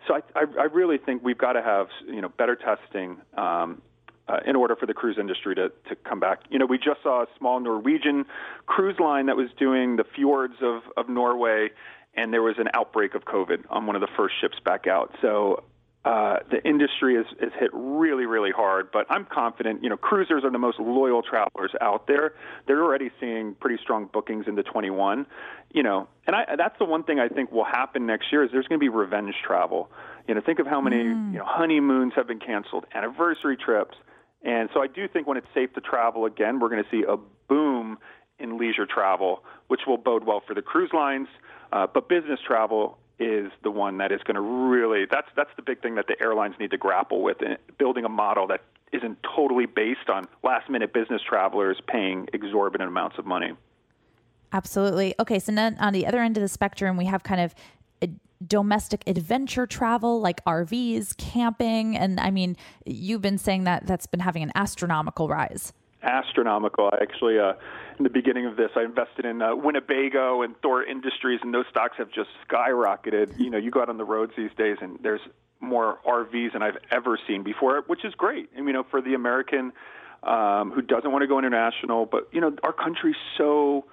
so 0.08 0.14
I, 0.14 0.20
I, 0.34 0.44
I 0.62 0.64
really 0.64 0.98
think 0.98 1.22
we've 1.22 1.38
got 1.38 1.52
to 1.52 1.62
have 1.62 1.88
you 2.06 2.20
know 2.20 2.28
better 2.28 2.56
testing 2.56 3.19
um, 3.36 3.82
uh, 4.28 4.38
in 4.46 4.56
order 4.56 4.76
for 4.76 4.86
the 4.86 4.94
cruise 4.94 5.16
industry 5.19 5.54
to, 5.54 5.70
to 5.88 5.96
come 5.96 6.20
back. 6.20 6.40
You 6.50 6.58
know, 6.58 6.66
we 6.66 6.78
just 6.78 7.02
saw 7.02 7.22
a 7.22 7.26
small 7.38 7.60
Norwegian 7.60 8.24
cruise 8.66 8.98
line 8.98 9.26
that 9.26 9.36
was 9.36 9.48
doing 9.58 9.96
the 9.96 10.04
fjords 10.04 10.54
of, 10.62 10.82
of 10.96 11.08
Norway, 11.08 11.70
and 12.14 12.32
there 12.32 12.43
was 12.43 12.56
an 12.58 12.69
outbreak 12.74 13.14
of 13.14 13.24
COVID 13.24 13.64
on 13.70 13.86
one 13.86 13.96
of 13.96 14.02
the 14.02 14.08
first 14.17 14.34
ships 14.41 14.58
back 14.64 14.86
out. 14.86 15.14
So 15.20 15.64
uh, 16.05 16.38
the 16.50 16.60
industry 16.69 17.14
is, 17.14 17.26
is 17.41 17.52
hit 17.60 17.70
really, 17.72 18.26
really 18.26 18.50
hard, 18.50 18.91
but 18.93 19.06
I'm 19.08 19.24
confident. 19.24 19.84
You 19.84 19.88
know, 19.88 19.96
cruisers 19.96 20.43
are 20.43 20.50
the 20.50 20.58
most 20.58 20.81
loyal 20.81 21.22
travelers 21.22 21.70
out 21.81 22.08
there. 22.08 22.34
They're 22.67 22.82
already 22.82 23.10
seeing 23.20 23.55
pretty 23.55 23.81
strong 23.81 24.08
bookings 24.12 24.46
into 24.48 24.64
21. 24.64 25.26
You 25.72 25.82
know, 25.84 26.08
and 26.26 26.34
I, 26.34 26.56
that's 26.56 26.76
the 26.81 26.84
one 26.84 27.05
thing 27.05 27.20
I 27.20 27.29
think 27.29 27.52
will 27.52 27.64
happen 27.64 28.05
next 28.05 28.32
year 28.32 28.43
is 28.43 28.50
there's 28.50 28.67
going 28.67 28.81
to 28.81 28.84
be 28.84 28.88
revenge 28.88 29.34
travel. 29.46 29.91
You 30.26 30.34
know, 30.34 30.41
think 30.44 30.58
of 30.58 30.67
how 30.67 30.81
many 30.81 31.05
mm. 31.05 31.32
you 31.32 31.38
know 31.38 31.44
honeymoons 31.46 32.14
have 32.17 32.26
been 32.26 32.41
canceled, 32.41 32.84
anniversary 32.93 33.56
trips. 33.56 33.96
And 34.44 34.69
so 34.75 34.82
I 34.82 34.87
do 34.87 35.06
think 35.08 35.27
when 35.27 35.37
it's 35.37 35.46
safe 35.55 35.72
to 35.75 35.81
travel 35.81 36.25
again, 36.25 36.58
we're 36.58 36.69
going 36.69 36.82
to 36.82 36.91
see 36.91 37.05
a 37.06 37.17
boom 37.49 37.99
in 38.39 38.58
leisure 38.58 38.87
travel, 38.87 39.44
which 39.69 39.82
will 39.87 39.99
bode 39.99 40.25
well 40.25 40.43
for 40.46 40.55
the 40.55 40.63
cruise 40.63 40.91
lines. 40.93 41.29
Uh, 41.72 41.87
but 41.87 42.08
business 42.08 42.41
travel 42.44 42.99
is 43.19 43.53
the 43.63 43.70
one 43.70 43.99
that 43.99 44.11
is 44.11 44.20
going 44.25 44.34
to 44.34 44.41
really 44.41 45.06
that's 45.11 45.29
that's 45.37 45.51
the 45.56 45.63
big 45.63 45.81
thing 45.81 45.94
that 45.94 46.06
the 46.08 46.20
airlines 46.20 46.56
need 46.58 46.70
to 46.72 46.77
grapple 46.77 47.22
with 47.22 47.41
in 47.41 47.56
building 47.79 48.05
a 48.05 48.08
model 48.08 48.49
that 48.49 48.63
isn't 48.93 49.17
totally 49.22 49.67
based 49.67 50.11
on 50.13 50.27
last 50.43 50.69
minute 50.69 50.93
business 50.93 51.22
travelers 51.27 51.79
paying 51.87 52.29
exorbitant 52.32 52.89
amounts 52.89 53.17
of 53.19 53.25
money. 53.25 53.53
Absolutely. 54.53 55.15
Okay, 55.19 55.39
so 55.39 55.53
then 55.53 55.77
on 55.79 55.94
the 55.94 56.06
other 56.06 56.20
end 56.20 56.37
of 56.37 56.43
the 56.43 56.49
spectrum, 56.49 56.96
we 56.96 57.06
have 57.06 57.22
kind 57.22 57.41
of 57.41 57.55
domestic 58.46 59.03
adventure 59.06 59.67
travel 59.67 60.20
like 60.20 60.44
RVs, 60.44 61.17
camping. 61.17 61.96
And 61.96 62.20
I 62.20 62.31
mean, 62.31 62.56
you've 62.84 63.22
been 63.22 63.39
saying 63.39 63.65
that 63.65 63.87
that's 63.87 64.06
been 64.06 64.20
having 64.20 64.43
an 64.43 64.53
astronomical 64.55 65.29
rise. 65.29 65.72
Astronomical. 66.03 66.91
Actually, 67.01 67.39
uh, 67.39 67.53
in 67.99 68.05
the 68.05 68.11
beginning 68.11 68.46
of 68.46 68.56
this, 68.56 68.70
I 68.77 68.82
invested 68.82 69.25
in 69.25 69.41
uh, 69.41 69.55
Winnebago 69.55 70.43
and 70.43 70.56
Thor 70.61 70.82
Industries, 70.82 71.39
and 71.43 71.55
those 71.55 71.67
stocks 71.70 71.96
have 71.99 72.11
just 72.11 72.31
skyrocketed. 72.49 73.39
You 73.39 73.51
know, 73.51 73.58
you 73.58 73.70
go 73.70 73.82
out 73.82 73.89
on 73.89 73.99
the 73.99 74.05
roads 74.05 74.32
these 74.37 74.51
days, 74.58 74.79
and 74.81 74.99
there's 75.03 75.20
more 75.61 76.01
RVs 76.05 76.55
than 76.55 76.63
I've 76.63 76.79
ever 76.91 77.19
seen 77.29 77.44
before, 77.44 77.84
which 77.87 78.05
is 78.05 78.15
great. 78.15 78.51
And 78.56 78.67
you 78.67 78.72
know, 78.72 78.84
for 78.91 79.01
the 79.01 79.15
American 79.15 79.72
um, 80.25 80.72
who 80.72 80.82
doesn't 80.82 81.11
want 81.11 81.22
to 81.22 81.29
go 81.29 81.39
international, 81.39 82.06
but 82.06 82.29
you 82.32 82.41
know, 82.41 82.55
our 82.63 82.72
country's 82.72 83.17
so 83.39 83.84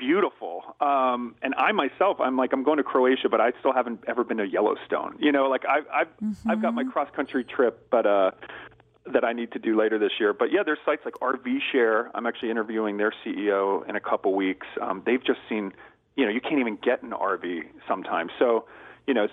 beautiful. 0.00 0.62
Um, 0.80 1.36
and 1.42 1.54
I 1.56 1.70
myself, 1.72 2.20
I'm 2.20 2.36
like, 2.36 2.52
I'm 2.52 2.64
going 2.64 2.78
to 2.78 2.82
Croatia, 2.82 3.28
but 3.28 3.40
I 3.40 3.52
still 3.60 3.72
haven't 3.72 4.00
ever 4.08 4.24
been 4.24 4.38
to 4.38 4.46
Yellowstone. 4.46 5.16
You 5.20 5.30
know, 5.30 5.48
like 5.48 5.64
I've 5.66 5.86
I've, 5.92 6.08
mm-hmm. 6.20 6.50
I've 6.50 6.62
got 6.62 6.74
my 6.74 6.84
cross 6.84 7.08
country 7.14 7.44
trip, 7.44 7.86
but 7.90 8.06
uh, 8.06 8.32
that 9.12 9.24
I 9.24 9.32
need 9.32 9.52
to 9.52 9.58
do 9.58 9.78
later 9.78 9.98
this 9.98 10.12
year. 10.18 10.32
But 10.32 10.52
yeah, 10.52 10.62
there's 10.64 10.78
sites 10.84 11.02
like 11.04 11.14
RV 11.14 11.58
Share. 11.70 12.10
I'm 12.14 12.26
actually 12.26 12.50
interviewing 12.50 12.96
their 12.96 13.12
CEO 13.24 13.88
in 13.88 13.94
a 13.94 14.00
couple 14.00 14.34
weeks. 14.34 14.66
Um, 14.80 15.02
they've 15.04 15.24
just 15.24 15.40
seen, 15.48 15.72
you 16.16 16.24
know, 16.24 16.30
you 16.30 16.40
can't 16.40 16.58
even 16.58 16.76
get 16.76 17.02
an 17.02 17.10
RV 17.10 17.62
sometimes. 17.86 18.32
So, 18.38 18.64
you 19.06 19.14
know, 19.14 19.28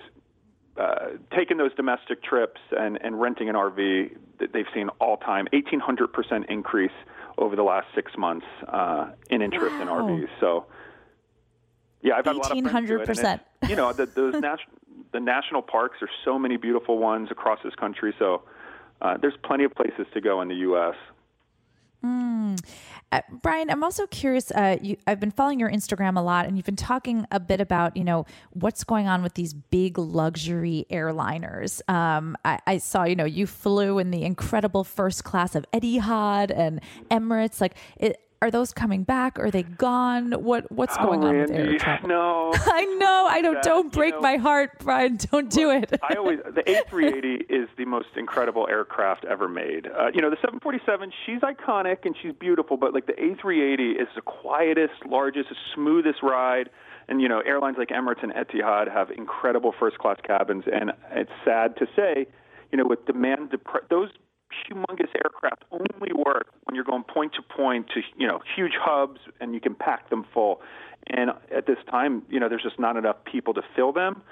uh, 0.78 1.08
taking 1.36 1.56
those 1.56 1.74
domestic 1.74 2.22
trips 2.22 2.60
and, 2.78 2.98
and 3.02 3.20
renting 3.20 3.48
an 3.48 3.54
RV, 3.56 4.16
they've 4.52 4.66
seen 4.72 4.88
all 5.00 5.16
time 5.16 5.48
1,800% 5.52 6.46
increase 6.48 6.92
over 7.36 7.56
the 7.56 7.62
last 7.62 7.86
six 7.94 8.12
months 8.16 8.46
uh, 8.68 9.10
in 9.30 9.42
interest 9.42 9.74
wow. 9.76 9.82
in 9.82 9.88
RVs. 9.88 10.28
So, 10.40 10.66
yeah, 12.02 12.14
I've 12.14 12.24
had 12.24 12.36
a 12.36 12.38
lot 12.38 12.56
of 12.56 12.64
friends 12.70 12.88
do 12.88 13.00
it. 13.00 13.00
you 13.68 13.76
know, 13.76 13.92
the, 13.92 14.06
those 14.06 14.34
nat- 14.40 14.58
the 15.12 15.20
national 15.20 15.62
parks, 15.62 15.98
are 16.02 16.10
so 16.24 16.38
many 16.38 16.56
beautiful 16.56 16.98
ones 16.98 17.28
across 17.30 17.58
this 17.64 17.74
country. 17.74 18.14
So, 18.18 18.42
uh, 19.00 19.16
there's 19.16 19.36
plenty 19.44 19.64
of 19.64 19.74
places 19.74 20.06
to 20.14 20.20
go 20.20 20.40
in 20.42 20.48
the 20.48 20.56
U.S. 20.56 20.94
Mm. 22.04 22.58
Uh, 23.10 23.22
Brian, 23.42 23.70
I'm 23.70 23.82
also 23.82 24.06
curious. 24.06 24.50
Uh, 24.50 24.76
you, 24.82 24.96
I've 25.06 25.18
been 25.18 25.30
following 25.30 25.58
your 25.58 25.70
Instagram 25.70 26.18
a 26.18 26.20
lot, 26.20 26.46
and 26.46 26.56
you've 26.56 26.66
been 26.66 26.76
talking 26.76 27.26
a 27.30 27.40
bit 27.40 27.60
about, 27.60 27.96
you 27.96 28.04
know, 28.04 28.26
what's 28.52 28.84
going 28.84 29.08
on 29.08 29.22
with 29.22 29.34
these 29.34 29.54
big 29.54 29.98
luxury 29.98 30.86
airliners. 30.90 31.80
Um, 31.90 32.36
I, 32.44 32.58
I, 32.66 32.78
saw, 32.78 33.04
you 33.04 33.16
know, 33.16 33.24
you 33.24 33.46
flew 33.46 33.98
in 33.98 34.10
the 34.10 34.22
incredible 34.24 34.84
first 34.84 35.24
class 35.24 35.54
of 35.54 35.64
Etihad 35.72 36.52
and 36.54 36.80
Emirates. 37.10 37.60
Like, 37.60 37.76
it, 37.96 38.20
are 38.40 38.50
those 38.50 38.72
coming 38.72 39.02
back? 39.02 39.38
Are 39.38 39.50
they 39.50 39.64
gone? 39.64 40.32
What 40.32 40.70
what's 40.70 40.96
oh, 40.98 41.04
going 41.04 41.24
on 41.24 41.38
with 41.38 41.50
air 41.50 41.76
travel? 41.78 42.08
No, 42.08 42.52
I 42.54 42.84
know. 42.98 43.26
I 43.28 43.40
don't. 43.42 43.54
That, 43.54 43.64
don't 43.64 43.92
break 43.92 44.14
know, 44.14 44.20
my 44.20 44.36
heart, 44.36 44.78
Brian. 44.78 45.16
Don't 45.30 45.50
do 45.50 45.70
it. 45.70 45.98
I 46.08 46.14
always 46.14 46.38
the 46.44 46.62
A380 46.90 47.50
is 47.50 47.68
the 47.76 47.84
most 47.84 48.08
incredible 48.16 48.68
aircraft 48.68 49.24
ever 49.24 49.48
made. 49.48 49.86
Uh, 49.86 50.10
you 50.14 50.20
know, 50.20 50.30
the 50.30 50.36
747. 50.36 51.12
She's 51.26 51.40
iconic 51.40 52.04
and 52.04 52.14
she's 52.20 52.32
beautiful, 52.32 52.76
but 52.76 52.94
like 52.94 53.06
the 53.06 53.14
A380 53.14 54.00
is 54.00 54.08
the 54.14 54.22
quietest, 54.22 54.94
largest, 55.06 55.48
smoothest 55.74 56.22
ride. 56.22 56.70
And 57.08 57.20
you 57.20 57.28
know, 57.28 57.40
airlines 57.40 57.76
like 57.78 57.88
Emirates 57.88 58.22
and 58.22 58.32
Etihad 58.32 58.92
have 58.92 59.10
incredible 59.10 59.74
first 59.78 59.98
class 59.98 60.18
cabins, 60.22 60.64
and 60.70 60.92
it's 61.10 61.30
sad 61.44 61.76
to 61.78 61.86
say, 61.96 62.26
you 62.70 62.78
know, 62.78 62.84
with 62.86 63.04
demand, 63.06 63.50
depre- 63.50 63.88
those 63.88 64.10
humongous 64.68 65.08
aircraft 65.14 65.64
only 65.70 66.12
work 66.12 66.48
when 66.64 66.74
you're 66.74 66.84
going 66.84 67.04
point 67.04 67.34
to 67.34 67.42
point 67.42 67.88
to 67.94 68.00
you 68.16 68.26
know 68.26 68.40
huge 68.56 68.74
hubs 68.80 69.20
and 69.40 69.54
you 69.54 69.60
can 69.60 69.74
pack 69.74 70.10
them 70.10 70.24
full. 70.32 70.60
And 71.06 71.30
at 71.54 71.66
this 71.66 71.78
time, 71.90 72.22
you 72.28 72.38
know, 72.38 72.48
there's 72.48 72.62
just 72.62 72.78
not 72.78 72.96
enough 72.96 73.16
people 73.24 73.54
to 73.54 73.62
fill 73.74 73.92
them. 73.92 74.22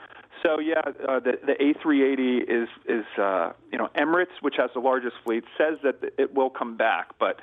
So 0.43 0.59
yeah, 0.59 0.83
uh, 1.09 1.21
the 1.21 1.39
the 1.45 1.55
A380 1.55 2.43
is 2.43 2.69
is 2.87 3.07
uh, 3.19 3.53
you 3.73 3.79
know 3.79 3.89
Emirates, 3.97 4.43
which 4.43 4.57
has 4.59 4.71
the 4.75 4.81
largest 4.81 5.17
fleet, 5.25 5.45
says 5.57 5.79
that 5.83 5.97
it 6.19 6.35
will 6.35 6.51
come 6.51 6.77
back, 6.77 7.19
but 7.19 7.41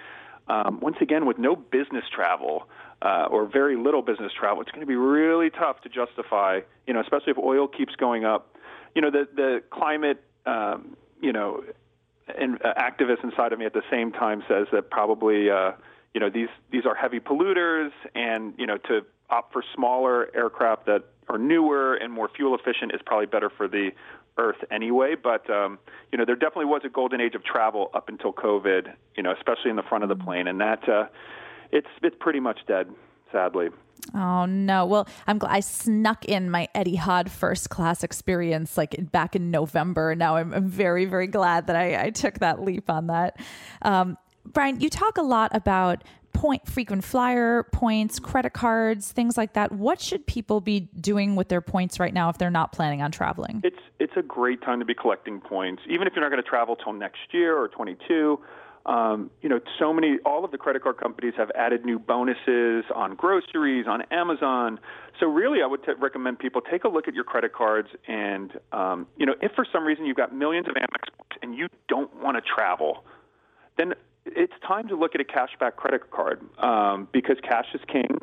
um, 0.47 0.79
once 0.81 0.97
again, 1.01 1.25
with 1.25 1.37
no 1.37 1.55
business 1.55 2.03
travel 2.13 2.67
uh, 3.01 3.27
or 3.29 3.45
very 3.45 3.77
little 3.77 4.01
business 4.01 4.31
travel, 4.37 4.61
it's 4.61 4.71
going 4.71 4.81
to 4.81 4.87
be 4.87 4.95
really 4.95 5.49
tough 5.49 5.81
to 5.81 5.89
justify. 5.89 6.59
You 6.85 6.93
know, 6.93 6.99
especially 6.99 7.31
if 7.31 7.37
oil 7.37 7.67
keeps 7.67 7.95
going 7.95 8.25
up. 8.25 8.55
You 8.95 9.01
know, 9.01 9.11
the 9.11 9.27
the 9.33 9.63
climate. 9.71 10.23
Um, 10.45 10.97
you 11.21 11.31
know, 11.31 11.63
an 12.27 12.57
uh, 12.63 12.73
activist 12.79 13.23
inside 13.23 13.53
of 13.53 13.59
me 13.59 13.65
at 13.65 13.73
the 13.73 13.83
same 13.91 14.11
time 14.11 14.43
says 14.47 14.67
that 14.71 14.89
probably 14.89 15.49
uh, 15.49 15.71
you 16.13 16.21
know 16.21 16.29
these 16.29 16.49
these 16.71 16.85
are 16.85 16.95
heavy 16.95 17.19
polluters, 17.19 17.91
and 18.15 18.53
you 18.57 18.65
know 18.65 18.77
to 18.77 19.01
opt 19.29 19.53
for 19.53 19.63
smaller 19.75 20.29
aircraft 20.35 20.85
that 20.85 21.03
are 21.29 21.37
newer 21.37 21.95
and 21.95 22.11
more 22.11 22.29
fuel 22.35 22.55
efficient 22.55 22.93
is 22.93 23.01
probably 23.05 23.25
better 23.25 23.49
for 23.49 23.67
the 23.67 23.91
Earth 24.37 24.57
anyway. 24.71 25.15
But 25.21 25.49
um, 25.49 25.79
you 26.11 26.17
know 26.17 26.25
there 26.25 26.35
definitely 26.35 26.65
was 26.65 26.81
a 26.85 26.89
golden 26.89 27.21
age 27.21 27.35
of 27.35 27.43
travel 27.43 27.89
up 27.93 28.09
until 28.09 28.33
COVID. 28.33 28.93
You 29.15 29.23
know, 29.23 29.31
especially 29.31 29.69
in 29.69 29.75
the 29.75 29.83
front 29.83 30.03
of 30.03 30.09
the 30.09 30.23
plane, 30.23 30.47
and 30.47 30.59
that 30.61 30.87
uh, 30.87 31.07
it's 31.71 31.87
it's 32.01 32.15
pretty 32.19 32.39
much 32.39 32.59
dead, 32.67 32.87
sadly. 33.31 33.69
Oh 34.13 34.45
no! 34.45 34.85
Well, 34.85 35.07
I'm 35.27 35.37
glad 35.37 35.51
I 35.51 35.59
snuck 35.61 36.25
in 36.25 36.49
my 36.49 36.67
Etihad 36.75 37.29
first 37.29 37.69
class 37.69 38.03
experience 38.03 38.77
like 38.77 39.11
back 39.11 39.35
in 39.35 39.49
November. 39.49 40.15
Now 40.15 40.35
I'm, 40.35 40.53
I'm 40.53 40.67
very 40.67 41.05
very 41.05 41.27
glad 41.27 41.67
that 41.67 41.75
I, 41.75 42.05
I 42.05 42.09
took 42.09 42.39
that 42.39 42.61
leap 42.61 42.89
on 42.89 43.07
that. 43.07 43.39
Um, 43.81 44.17
Brian, 44.45 44.81
you 44.81 44.89
talk 44.89 45.17
a 45.17 45.21
lot 45.21 45.55
about 45.55 46.03
point 46.33 46.67
frequent 46.67 47.03
flyer 47.03 47.63
points, 47.71 48.19
credit 48.19 48.53
cards, 48.53 49.11
things 49.11 49.37
like 49.37 49.53
that. 49.53 49.71
What 49.71 50.01
should 50.01 50.27
people 50.27 50.59
be 50.59 50.81
doing 50.99 51.35
with 51.35 51.47
their 51.47 51.61
points 51.61 51.99
right 51.99 52.13
now 52.13 52.29
if 52.29 52.37
they're 52.37 52.49
not 52.49 52.71
planning 52.73 53.01
on 53.01 53.11
traveling? 53.11 53.61
It's 53.63 53.79
it's 53.99 54.13
a 54.17 54.21
great 54.21 54.61
time 54.61 54.79
to 54.79 54.85
be 54.85 54.93
collecting 54.93 55.39
points, 55.39 55.83
even 55.89 56.07
if 56.07 56.13
you're 56.13 56.23
not 56.23 56.31
going 56.31 56.43
to 56.43 56.49
travel 56.49 56.75
till 56.75 56.93
next 56.93 57.19
year 57.31 57.57
or 57.57 57.69
22. 57.69 58.39
Um, 58.85 59.31
you 59.41 59.47
know, 59.47 59.61
so 59.79 59.93
many, 59.93 60.17
all 60.25 60.43
of 60.43 60.51
the 60.51 60.57
credit 60.57 60.83
card 60.83 60.97
companies 60.97 61.33
have 61.37 61.49
added 61.55 61.85
new 61.85 61.97
bonuses 61.97 62.83
on 62.93 63.15
groceries, 63.15 63.85
on 63.87 64.01
Amazon. 64.11 64.77
So 65.19 65.27
really, 65.27 65.61
I 65.63 65.67
would 65.67 65.83
t- 65.85 65.93
recommend 65.97 66.39
people 66.39 66.59
take 66.59 66.83
a 66.83 66.89
look 66.89 67.07
at 67.07 67.13
your 67.13 67.23
credit 67.23 67.53
cards, 67.53 67.87
and 68.07 68.51
um, 68.73 69.07
you 69.15 69.25
know, 69.25 69.35
if 69.41 69.53
for 69.53 69.65
some 69.71 69.85
reason 69.85 70.05
you've 70.05 70.17
got 70.17 70.35
millions 70.35 70.67
of 70.67 70.75
Amex 70.75 71.15
points 71.17 71.37
and 71.41 71.55
you 71.55 71.67
don't 71.87 72.13
want 72.21 72.35
to 72.35 72.41
travel, 72.41 73.05
then 73.77 73.93
it's 74.25 74.53
time 74.67 74.89
to 74.89 74.95
look 74.95 75.15
at 75.15 75.21
a 75.21 75.23
cashback 75.23 75.77
credit 75.77 76.11
card 76.11 76.41
um, 76.59 77.07
because 77.13 77.37
cash 77.41 77.67
is 77.73 77.81
king. 77.91 78.19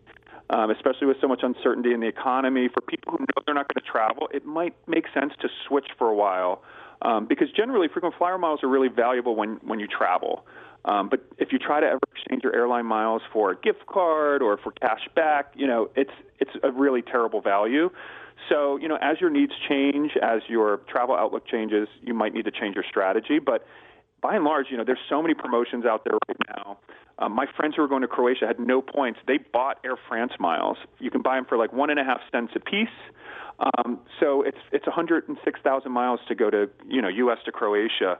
Um, 0.52 0.68
especially 0.72 1.06
with 1.06 1.16
so 1.20 1.28
much 1.28 1.44
uncertainty 1.44 1.92
in 1.92 2.00
the 2.00 2.08
economy, 2.08 2.68
for 2.74 2.80
people 2.80 3.12
who 3.12 3.20
know 3.20 3.42
they're 3.46 3.54
not 3.54 3.72
going 3.72 3.80
to 3.80 3.88
travel, 3.88 4.28
it 4.34 4.44
might 4.44 4.74
make 4.88 5.04
sense 5.14 5.32
to 5.42 5.48
switch 5.68 5.86
for 5.96 6.08
a 6.08 6.14
while 6.14 6.64
um, 7.02 7.26
because 7.26 7.48
generally 7.56 7.88
frequent 7.88 8.14
flyer 8.16 8.38
miles 8.38 8.62
are 8.62 8.68
really 8.68 8.88
valuable 8.88 9.34
when, 9.36 9.58
when 9.62 9.80
you 9.80 9.86
travel. 9.86 10.44
Um, 10.84 11.08
but 11.08 11.20
if 11.38 11.52
you 11.52 11.58
try 11.58 11.80
to 11.80 11.86
ever 11.86 12.00
exchange 12.14 12.42
your 12.42 12.54
airline 12.54 12.86
miles 12.86 13.22
for 13.32 13.50
a 13.50 13.56
gift 13.56 13.86
card 13.86 14.40
or 14.42 14.56
for 14.56 14.72
cash 14.72 15.08
back, 15.14 15.52
you 15.54 15.66
know, 15.66 15.90
it's, 15.94 16.12
it's 16.38 16.52
a 16.62 16.70
really 16.70 17.02
terrible 17.02 17.40
value. 17.40 17.90
So, 18.48 18.78
you 18.78 18.88
know, 18.88 18.96
as 19.02 19.20
your 19.20 19.28
needs 19.28 19.52
change, 19.68 20.12
as 20.22 20.40
your 20.48 20.78
travel 20.88 21.14
outlook 21.14 21.46
changes, 21.46 21.88
you 22.00 22.14
might 22.14 22.32
need 22.32 22.46
to 22.46 22.50
change 22.50 22.74
your 22.74 22.84
strategy. 22.88 23.38
But 23.38 23.66
by 24.22 24.36
and 24.36 24.44
large, 24.44 24.66
you 24.70 24.76
know, 24.76 24.84
there's 24.84 24.98
so 25.08 25.20
many 25.20 25.34
promotions 25.34 25.84
out 25.84 26.04
there 26.04 26.16
right 26.28 26.38
now. 26.56 26.78
Um, 27.20 27.32
my 27.32 27.46
friends 27.56 27.76
who 27.76 27.82
were 27.82 27.88
going 27.88 28.02
to 28.02 28.08
Croatia 28.08 28.46
had 28.46 28.58
no 28.58 28.80
points. 28.80 29.20
They 29.26 29.38
bought 29.38 29.78
Air 29.84 29.96
France 30.08 30.32
miles. 30.38 30.78
You 30.98 31.10
can 31.10 31.22
buy 31.22 31.36
them 31.36 31.44
for 31.44 31.58
like 31.58 31.72
one 31.72 31.90
and 31.90 32.00
a 32.00 32.04
half 32.04 32.20
cents 32.32 32.52
a 32.56 32.60
piece. 32.60 32.88
Um, 33.60 34.00
so 34.18 34.42
it's 34.42 34.58
it's 34.72 34.86
106,000 34.86 35.92
miles 35.92 36.20
to 36.28 36.34
go 36.34 36.50
to 36.50 36.70
you 36.88 37.02
know 37.02 37.08
U.S. 37.08 37.38
to 37.44 37.52
Croatia. 37.52 38.18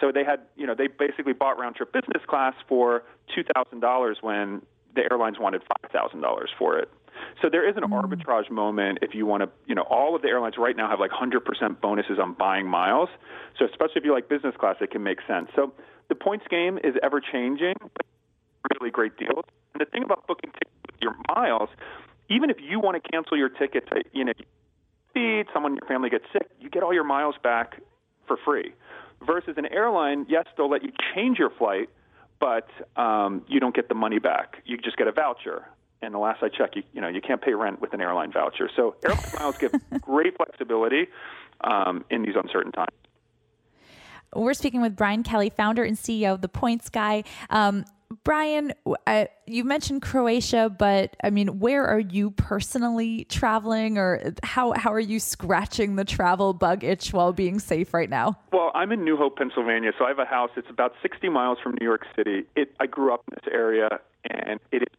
So 0.00 0.12
they 0.12 0.24
had 0.24 0.40
you 0.56 0.66
know 0.66 0.74
they 0.74 0.86
basically 0.86 1.32
bought 1.32 1.58
round 1.58 1.76
trip 1.76 1.92
business 1.92 2.22
class 2.28 2.54
for 2.68 3.02
two 3.34 3.42
thousand 3.54 3.80
dollars 3.80 4.18
when 4.20 4.62
the 4.94 5.02
airlines 5.10 5.38
wanted 5.40 5.62
five 5.62 5.90
thousand 5.90 6.20
dollars 6.20 6.50
for 6.58 6.78
it. 6.78 6.90
So 7.40 7.48
there 7.50 7.68
is 7.68 7.76
an 7.76 7.84
mm. 7.84 8.02
arbitrage 8.02 8.50
moment 8.50 8.98
if 9.02 9.14
you 9.14 9.26
want 9.26 9.42
to, 9.42 9.48
you 9.66 9.74
know, 9.74 9.82
all 9.82 10.16
of 10.16 10.22
the 10.22 10.28
airlines 10.28 10.54
right 10.58 10.76
now 10.76 10.88
have 10.88 10.98
like 10.98 11.10
100% 11.10 11.80
bonuses 11.80 12.18
on 12.18 12.32
buying 12.34 12.66
miles. 12.66 13.08
So 13.58 13.66
especially 13.66 13.96
if 13.96 14.04
you 14.04 14.12
like 14.12 14.28
business 14.28 14.54
class, 14.58 14.76
it 14.80 14.90
can 14.90 15.02
make 15.02 15.18
sense. 15.26 15.48
So 15.54 15.72
the 16.08 16.14
points 16.14 16.46
game 16.50 16.78
is 16.82 16.94
ever 17.02 17.20
changing, 17.20 17.74
but 17.80 18.06
really 18.80 18.90
great 18.90 19.16
deals. 19.16 19.44
And 19.74 19.80
the 19.80 19.86
thing 19.86 20.02
about 20.02 20.26
booking 20.26 20.50
tickets 20.52 20.70
with 20.86 21.00
your 21.00 21.14
miles, 21.34 21.68
even 22.28 22.50
if 22.50 22.56
you 22.60 22.80
want 22.80 23.02
to 23.02 23.10
cancel 23.10 23.36
your 23.36 23.48
ticket 23.48 23.86
to, 23.88 24.02
you 24.12 24.24
know, 24.24 24.32
feed, 25.14 25.46
someone 25.52 25.72
in 25.72 25.76
your 25.76 25.88
family 25.88 26.10
gets 26.10 26.24
sick, 26.32 26.48
you 26.60 26.70
get 26.70 26.82
all 26.82 26.94
your 26.94 27.04
miles 27.04 27.34
back 27.42 27.80
for 28.26 28.36
free. 28.44 28.72
Versus 29.26 29.54
an 29.56 29.66
airline, 29.66 30.26
yes, 30.28 30.46
they'll 30.56 30.70
let 30.70 30.82
you 30.82 30.90
change 31.14 31.38
your 31.38 31.50
flight, 31.50 31.88
but 32.40 32.68
um, 32.96 33.44
you 33.46 33.60
don't 33.60 33.74
get 33.74 33.88
the 33.88 33.94
money 33.94 34.18
back. 34.18 34.62
You 34.64 34.76
just 34.78 34.96
get 34.96 35.06
a 35.06 35.12
voucher. 35.12 35.68
And 36.00 36.12
the 36.12 36.18
last 36.18 36.42
I 36.42 36.48
checked, 36.48 36.74
you, 36.74 36.82
you 36.92 37.00
know, 37.00 37.08
you 37.08 37.20
can't 37.20 37.40
pay 37.40 37.54
rent 37.54 37.80
with 37.80 37.94
an 37.94 38.00
airline 38.00 38.32
voucher. 38.32 38.68
So 38.74 38.96
airline 39.04 39.22
miles 39.38 39.58
give 39.58 39.72
great 40.00 40.36
flexibility 40.36 41.06
um, 41.60 42.04
in 42.10 42.22
these 42.22 42.34
uncertain 42.34 42.72
times. 42.72 42.90
We're 44.34 44.54
speaking 44.54 44.80
with 44.80 44.96
Brian 44.96 45.22
Kelly, 45.22 45.50
founder 45.50 45.84
and 45.84 45.96
CEO 45.96 46.32
of 46.32 46.40
The 46.40 46.48
Points 46.48 46.88
Guy. 46.88 47.24
Um, 47.50 47.84
Brian, 48.24 48.72
uh, 49.06 49.26
you 49.46 49.64
mentioned 49.64 50.02
Croatia, 50.02 50.74
but 50.76 51.16
I 51.22 51.30
mean, 51.30 51.58
where 51.58 51.86
are 51.86 52.00
you 52.00 52.30
personally 52.30 53.24
traveling, 53.24 53.98
or 53.98 54.34
how 54.42 54.72
how 54.72 54.92
are 54.92 55.00
you 55.00 55.20
scratching 55.20 55.96
the 55.96 56.04
travel 56.04 56.52
bug 56.52 56.84
itch 56.84 57.12
while 57.12 57.32
being 57.32 57.58
safe 57.58 57.94
right 57.94 58.10
now? 58.10 58.38
Well, 58.52 58.70
I'm 58.74 58.92
in 58.92 59.04
New 59.04 59.16
Hope, 59.16 59.36
Pennsylvania, 59.36 59.92
so 59.98 60.04
I 60.04 60.08
have 60.08 60.18
a 60.18 60.24
house. 60.24 60.50
It's 60.56 60.70
about 60.70 60.92
60 61.02 61.28
miles 61.28 61.58
from 61.62 61.76
New 61.80 61.86
York 61.86 62.06
City. 62.16 62.44
It, 62.56 62.74
I 62.80 62.86
grew 62.86 63.12
up 63.12 63.22
in 63.30 63.38
this 63.42 63.52
area, 63.52 63.88
and 64.30 64.60
it 64.70 64.82
is 64.82 64.98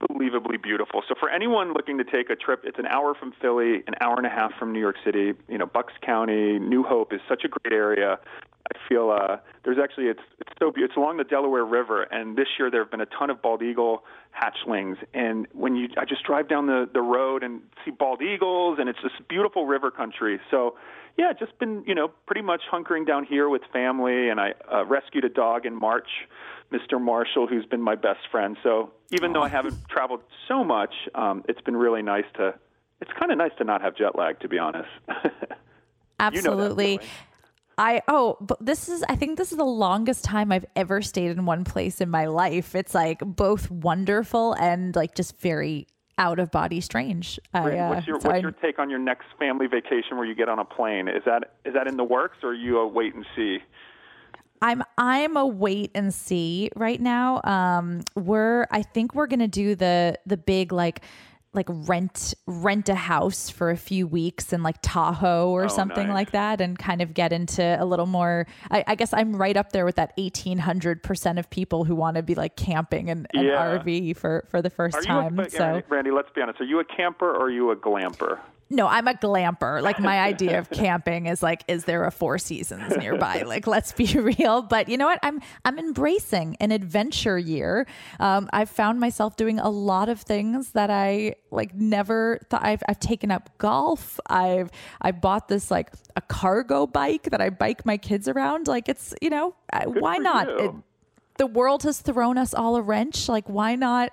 unbelievably 0.00 0.58
beautiful. 0.58 1.02
So 1.08 1.14
for 1.18 1.30
anyone 1.30 1.72
looking 1.72 1.98
to 1.98 2.04
take 2.04 2.30
a 2.30 2.36
trip, 2.36 2.62
it's 2.64 2.78
an 2.78 2.86
hour 2.86 3.14
from 3.14 3.32
Philly, 3.40 3.82
an 3.86 3.94
hour 4.00 4.16
and 4.16 4.26
a 4.26 4.30
half 4.30 4.52
from 4.58 4.72
New 4.72 4.80
York 4.80 4.96
City. 5.04 5.34
You 5.48 5.58
know, 5.58 5.66
Bucks 5.66 5.92
County, 6.02 6.58
New 6.58 6.82
Hope 6.82 7.12
is 7.12 7.20
such 7.28 7.44
a 7.44 7.48
great 7.48 7.72
area. 7.72 8.18
I 8.74 8.88
feel 8.88 9.10
uh, 9.10 9.38
there's 9.64 9.78
actually 9.82 10.06
it's 10.06 10.20
it's 10.40 10.50
so. 10.58 10.72
It's 10.76 10.96
along 10.96 11.16
the 11.16 11.24
Delaware 11.24 11.64
River, 11.64 12.02
and 12.02 12.36
this 12.36 12.48
year 12.58 12.70
there 12.70 12.82
have 12.82 12.90
been 12.90 13.00
a 13.00 13.06
ton 13.06 13.30
of 13.30 13.40
bald 13.40 13.62
eagle 13.62 14.04
hatchlings. 14.36 14.96
And 15.14 15.46
when 15.52 15.74
you, 15.74 15.88
I 15.96 16.04
just 16.04 16.22
drive 16.24 16.48
down 16.48 16.66
the 16.66 16.88
the 16.92 17.00
road 17.00 17.42
and 17.42 17.62
see 17.84 17.90
bald 17.90 18.20
eagles, 18.20 18.78
and 18.78 18.88
it's 18.88 19.00
just 19.00 19.26
beautiful 19.28 19.66
river 19.66 19.90
country. 19.90 20.38
So, 20.50 20.76
yeah, 21.18 21.32
just 21.38 21.58
been 21.58 21.82
you 21.86 21.94
know 21.94 22.08
pretty 22.26 22.42
much 22.42 22.62
hunkering 22.72 23.06
down 23.06 23.24
here 23.24 23.48
with 23.48 23.62
family, 23.72 24.28
and 24.28 24.40
I 24.40 24.54
uh, 24.72 24.86
rescued 24.86 25.24
a 25.24 25.28
dog 25.28 25.66
in 25.66 25.74
March, 25.74 26.08
Mr. 26.72 27.00
Marshall, 27.00 27.46
who's 27.46 27.66
been 27.66 27.82
my 27.82 27.96
best 27.96 28.20
friend. 28.30 28.56
So 28.62 28.92
even 29.10 29.32
though 29.32 29.42
I 29.42 29.48
haven't 29.48 29.76
traveled 29.88 30.22
so 30.46 30.64
much, 30.64 30.94
um, 31.14 31.44
it's 31.48 31.60
been 31.60 31.76
really 31.76 32.02
nice 32.02 32.26
to. 32.36 32.54
It's 33.00 33.10
kind 33.18 33.30
of 33.30 33.38
nice 33.38 33.52
to 33.58 33.64
not 33.64 33.82
have 33.82 33.96
jet 33.96 34.16
lag, 34.16 34.40
to 34.40 34.48
be 34.48 34.58
honest. 34.58 34.88
Absolutely. 36.18 36.92
You 36.92 36.98
know 36.98 37.04
I 37.78 38.02
oh, 38.08 38.36
but 38.40 38.58
this 38.60 38.88
is 38.88 39.04
I 39.08 39.14
think 39.14 39.38
this 39.38 39.52
is 39.52 39.58
the 39.58 39.64
longest 39.64 40.24
time 40.24 40.50
I've 40.50 40.66
ever 40.74 41.00
stayed 41.00 41.30
in 41.30 41.46
one 41.46 41.62
place 41.62 42.00
in 42.00 42.10
my 42.10 42.26
life. 42.26 42.74
It's 42.74 42.92
like 42.92 43.20
both 43.20 43.70
wonderful 43.70 44.54
and 44.54 44.94
like 44.96 45.14
just 45.14 45.38
very 45.38 45.86
out 46.18 46.38
of 46.38 46.50
body 46.50 46.80
strange. 46.80 47.38
Uh, 47.54 47.62
what's 47.62 48.06
your 48.06 48.20
so 48.20 48.28
what's 48.28 48.42
your 48.42 48.52
take 48.52 48.78
on 48.78 48.90
your 48.90 48.98
next 48.98 49.26
family 49.38 49.66
vacation 49.66 50.16
where 50.16 50.26
you 50.26 50.34
get 50.34 50.48
on 50.48 50.58
a 50.58 50.64
plane? 50.64 51.08
Is 51.08 51.22
that 51.24 51.54
is 51.64 51.74
that 51.74 51.86
in 51.86 51.96
the 51.96 52.04
works 52.04 52.38
or 52.42 52.50
are 52.50 52.54
you 52.54 52.78
a 52.78 52.86
wait 52.86 53.14
and 53.14 53.24
see? 53.34 53.58
I'm 54.60 54.82
I'm 54.96 55.36
a 55.36 55.46
wait 55.46 55.92
and 55.94 56.12
see 56.12 56.70
right 56.76 57.00
now. 57.00 57.40
Um, 57.44 58.02
we're 58.16 58.66
I 58.70 58.82
think 58.82 59.14
we're 59.14 59.28
gonna 59.28 59.48
do 59.48 59.74
the 59.74 60.18
the 60.26 60.36
big 60.36 60.72
like 60.72 61.02
like 61.54 61.66
rent 61.68 62.34
rent 62.46 62.88
a 62.88 62.94
house 62.94 63.48
for 63.48 63.70
a 63.70 63.76
few 63.76 64.06
weeks 64.06 64.52
in 64.52 64.62
like 64.62 64.76
Tahoe 64.82 65.50
or 65.50 65.64
oh, 65.64 65.68
something 65.68 66.08
nice. 66.08 66.14
like 66.14 66.30
that 66.32 66.60
and 66.60 66.78
kind 66.78 67.00
of 67.00 67.14
get 67.14 67.32
into 67.32 67.62
a 67.62 67.84
little 67.84 68.06
more 68.06 68.46
I, 68.70 68.84
I 68.86 68.94
guess 68.94 69.12
I'm 69.12 69.34
right 69.34 69.56
up 69.56 69.72
there 69.72 69.84
with 69.84 69.96
that 69.96 70.12
eighteen 70.18 70.58
hundred 70.58 71.02
percent 71.02 71.38
of 71.38 71.48
people 71.48 71.84
who 71.84 71.94
want 71.94 72.16
to 72.16 72.22
be 72.22 72.34
like 72.34 72.56
camping 72.56 73.08
and, 73.08 73.26
and 73.32 73.46
yeah. 73.46 73.78
RV 73.78 74.16
for 74.16 74.46
for 74.50 74.60
the 74.60 74.70
first 74.70 74.98
are 74.98 75.02
time. 75.02 75.38
A, 75.38 75.50
so 75.50 75.82
Randi, 75.88 76.10
let's 76.10 76.30
be 76.34 76.42
honest. 76.42 76.60
Are 76.60 76.64
you 76.64 76.80
a 76.80 76.84
camper 76.84 77.30
or 77.30 77.46
are 77.46 77.50
you 77.50 77.70
a 77.70 77.76
glamper? 77.76 78.38
No, 78.70 78.86
I'm 78.86 79.08
a 79.08 79.14
glamper. 79.14 79.80
Like 79.80 79.98
my 79.98 80.20
idea 80.20 80.58
of 80.58 80.68
camping 80.70 81.26
is 81.26 81.42
like, 81.42 81.64
is 81.68 81.84
there 81.84 82.04
a 82.04 82.10
Four 82.10 82.38
Seasons 82.38 82.96
nearby? 82.96 83.42
Like, 83.48 83.66
let's 83.66 83.92
be 83.92 84.04
real. 84.18 84.62
But 84.62 84.88
you 84.88 84.98
know 84.98 85.06
what? 85.06 85.20
I'm 85.22 85.40
I'm 85.64 85.78
embracing 85.78 86.56
an 86.60 86.70
adventure 86.70 87.38
year. 87.38 87.86
Um, 88.20 88.48
I've 88.52 88.68
found 88.68 89.00
myself 89.00 89.36
doing 89.36 89.58
a 89.58 89.70
lot 89.70 90.08
of 90.08 90.20
things 90.20 90.72
that 90.72 90.90
I 90.90 91.36
like 91.50 91.74
never 91.74 92.40
thought. 92.50 92.64
I've 92.64 92.82
I've 92.88 93.00
taken 93.00 93.30
up 93.30 93.56
golf. 93.58 94.20
I've 94.26 94.70
I 95.00 95.12
bought 95.12 95.48
this 95.48 95.70
like 95.70 95.92
a 96.16 96.20
cargo 96.20 96.86
bike 96.86 97.24
that 97.30 97.40
I 97.40 97.48
bike 97.50 97.86
my 97.86 97.96
kids 97.96 98.28
around. 98.28 98.68
Like 98.68 98.88
it's 98.88 99.14
you 99.22 99.30
know 99.30 99.54
Good 99.72 100.00
why 100.00 100.18
not? 100.18 100.48
It, 100.48 100.72
the 101.38 101.46
world 101.46 101.84
has 101.84 102.00
thrown 102.00 102.36
us 102.36 102.52
all 102.52 102.76
a 102.76 102.82
wrench. 102.82 103.28
Like 103.28 103.48
why 103.48 103.76
not 103.76 104.10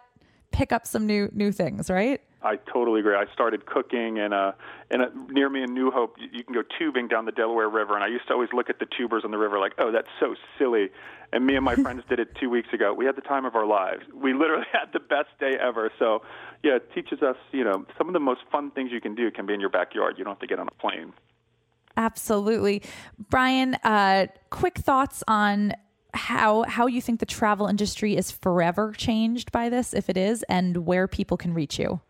pick 0.52 0.72
up 0.72 0.88
some 0.88 1.06
new 1.06 1.30
new 1.34 1.52
things, 1.52 1.90
right? 1.90 2.22
I 2.46 2.58
totally 2.72 3.00
agree. 3.00 3.16
I 3.16 3.26
started 3.34 3.66
cooking 3.66 4.20
and 4.20 4.34
uh 4.34 4.52
and 4.92 5.02
uh, 5.02 5.06
near 5.30 5.50
me 5.50 5.64
in 5.64 5.74
New 5.74 5.90
Hope, 5.90 6.16
you, 6.20 6.28
you 6.32 6.44
can 6.44 6.54
go 6.54 6.62
tubing 6.78 7.08
down 7.08 7.26
the 7.26 7.32
Delaware 7.32 7.68
River, 7.68 7.96
and 7.96 8.04
I 8.04 8.08
used 8.08 8.28
to 8.28 8.34
always 8.34 8.50
look 8.54 8.70
at 8.70 8.80
the 8.80 8.86
tubers 8.98 9.24
on 9.26 9.32
the 9.32 9.38
river 9.38 9.60
like, 9.60 9.74
oh, 9.80 9.92
that's 9.92 10.08
so 10.20 10.36
silly. 10.60 10.90
And 11.34 11.46
me 11.46 11.56
and 11.56 11.66
my 11.66 11.76
friends 11.86 12.04
did 12.08 12.20
it 12.20 12.36
two 12.40 12.50
weeks 12.50 12.70
ago. 12.72 12.94
We 12.94 13.06
had 13.06 13.16
the 13.16 13.22
time 13.22 13.46
of 13.46 13.56
our 13.56 13.66
lives. 13.66 14.04
We 14.14 14.34
literally 14.34 14.68
had 14.72 14.94
the 14.94 15.00
best 15.00 15.30
day 15.40 15.58
ever. 15.60 15.92
So, 15.98 16.22
yeah, 16.64 16.76
it 16.76 16.94
teaches 16.94 17.22
us, 17.24 17.36
you 17.52 17.64
know, 17.64 17.86
some 17.98 18.08
of 18.08 18.14
the 18.14 18.20
most 18.20 18.42
fun 18.52 18.72
things 18.72 18.92
you 18.92 19.02
can 19.02 19.16
do 19.16 19.32
can 19.32 19.46
be 19.46 19.54
in 19.54 19.60
your 19.60 19.70
backyard. 19.70 20.16
You 20.18 20.24
don't 20.24 20.34
have 20.34 20.40
to 20.40 20.48
get 20.48 20.60
on 20.60 20.68
a 20.68 20.82
plane. 20.82 21.14
Absolutely, 21.98 22.84
Brian. 23.18 23.76
Uh, 23.84 24.28
quick 24.50 24.78
thoughts 24.78 25.24
on 25.28 25.74
how 26.14 26.64
how 26.64 26.88
you 26.88 27.02
think 27.02 27.20
the 27.20 27.26
travel 27.26 27.68
industry 27.68 28.16
is 28.16 28.32
forever 28.32 28.94
changed 28.96 29.52
by 29.52 29.70
this, 29.70 29.94
if 29.94 30.10
it 30.10 30.18
is, 30.18 30.44
and 30.44 30.86
where 30.86 31.08
people 31.08 31.38
can 31.38 31.54
reach 31.54 31.80
you. 31.80 32.02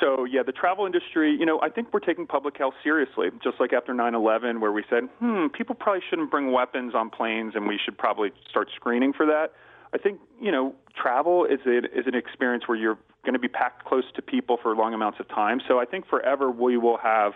So, 0.00 0.24
yeah, 0.24 0.42
the 0.42 0.52
travel 0.52 0.86
industry, 0.86 1.34
you 1.38 1.46
know, 1.46 1.60
I 1.60 1.68
think 1.70 1.92
we're 1.92 2.00
taking 2.00 2.26
public 2.26 2.56
health 2.56 2.74
seriously, 2.82 3.28
just 3.42 3.58
like 3.58 3.72
after 3.72 3.92
9 3.92 4.14
11, 4.14 4.60
where 4.60 4.72
we 4.72 4.84
said, 4.88 5.04
hmm, 5.18 5.46
people 5.48 5.74
probably 5.74 6.02
shouldn't 6.08 6.30
bring 6.30 6.52
weapons 6.52 6.94
on 6.94 7.10
planes 7.10 7.54
and 7.54 7.66
we 7.66 7.78
should 7.82 7.98
probably 7.98 8.30
start 8.48 8.68
screening 8.74 9.12
for 9.12 9.26
that. 9.26 9.52
I 9.92 9.98
think, 9.98 10.20
you 10.40 10.52
know, 10.52 10.74
travel 10.94 11.44
is, 11.44 11.60
a, 11.66 11.78
is 11.78 12.06
an 12.06 12.14
experience 12.14 12.68
where 12.68 12.76
you're 12.76 12.98
going 13.24 13.32
to 13.32 13.38
be 13.38 13.48
packed 13.48 13.84
close 13.84 14.04
to 14.14 14.22
people 14.22 14.58
for 14.62 14.74
long 14.76 14.94
amounts 14.94 15.18
of 15.20 15.28
time. 15.28 15.60
So 15.66 15.78
I 15.78 15.84
think 15.84 16.06
forever 16.06 16.50
we 16.50 16.76
will 16.76 16.98
have, 16.98 17.32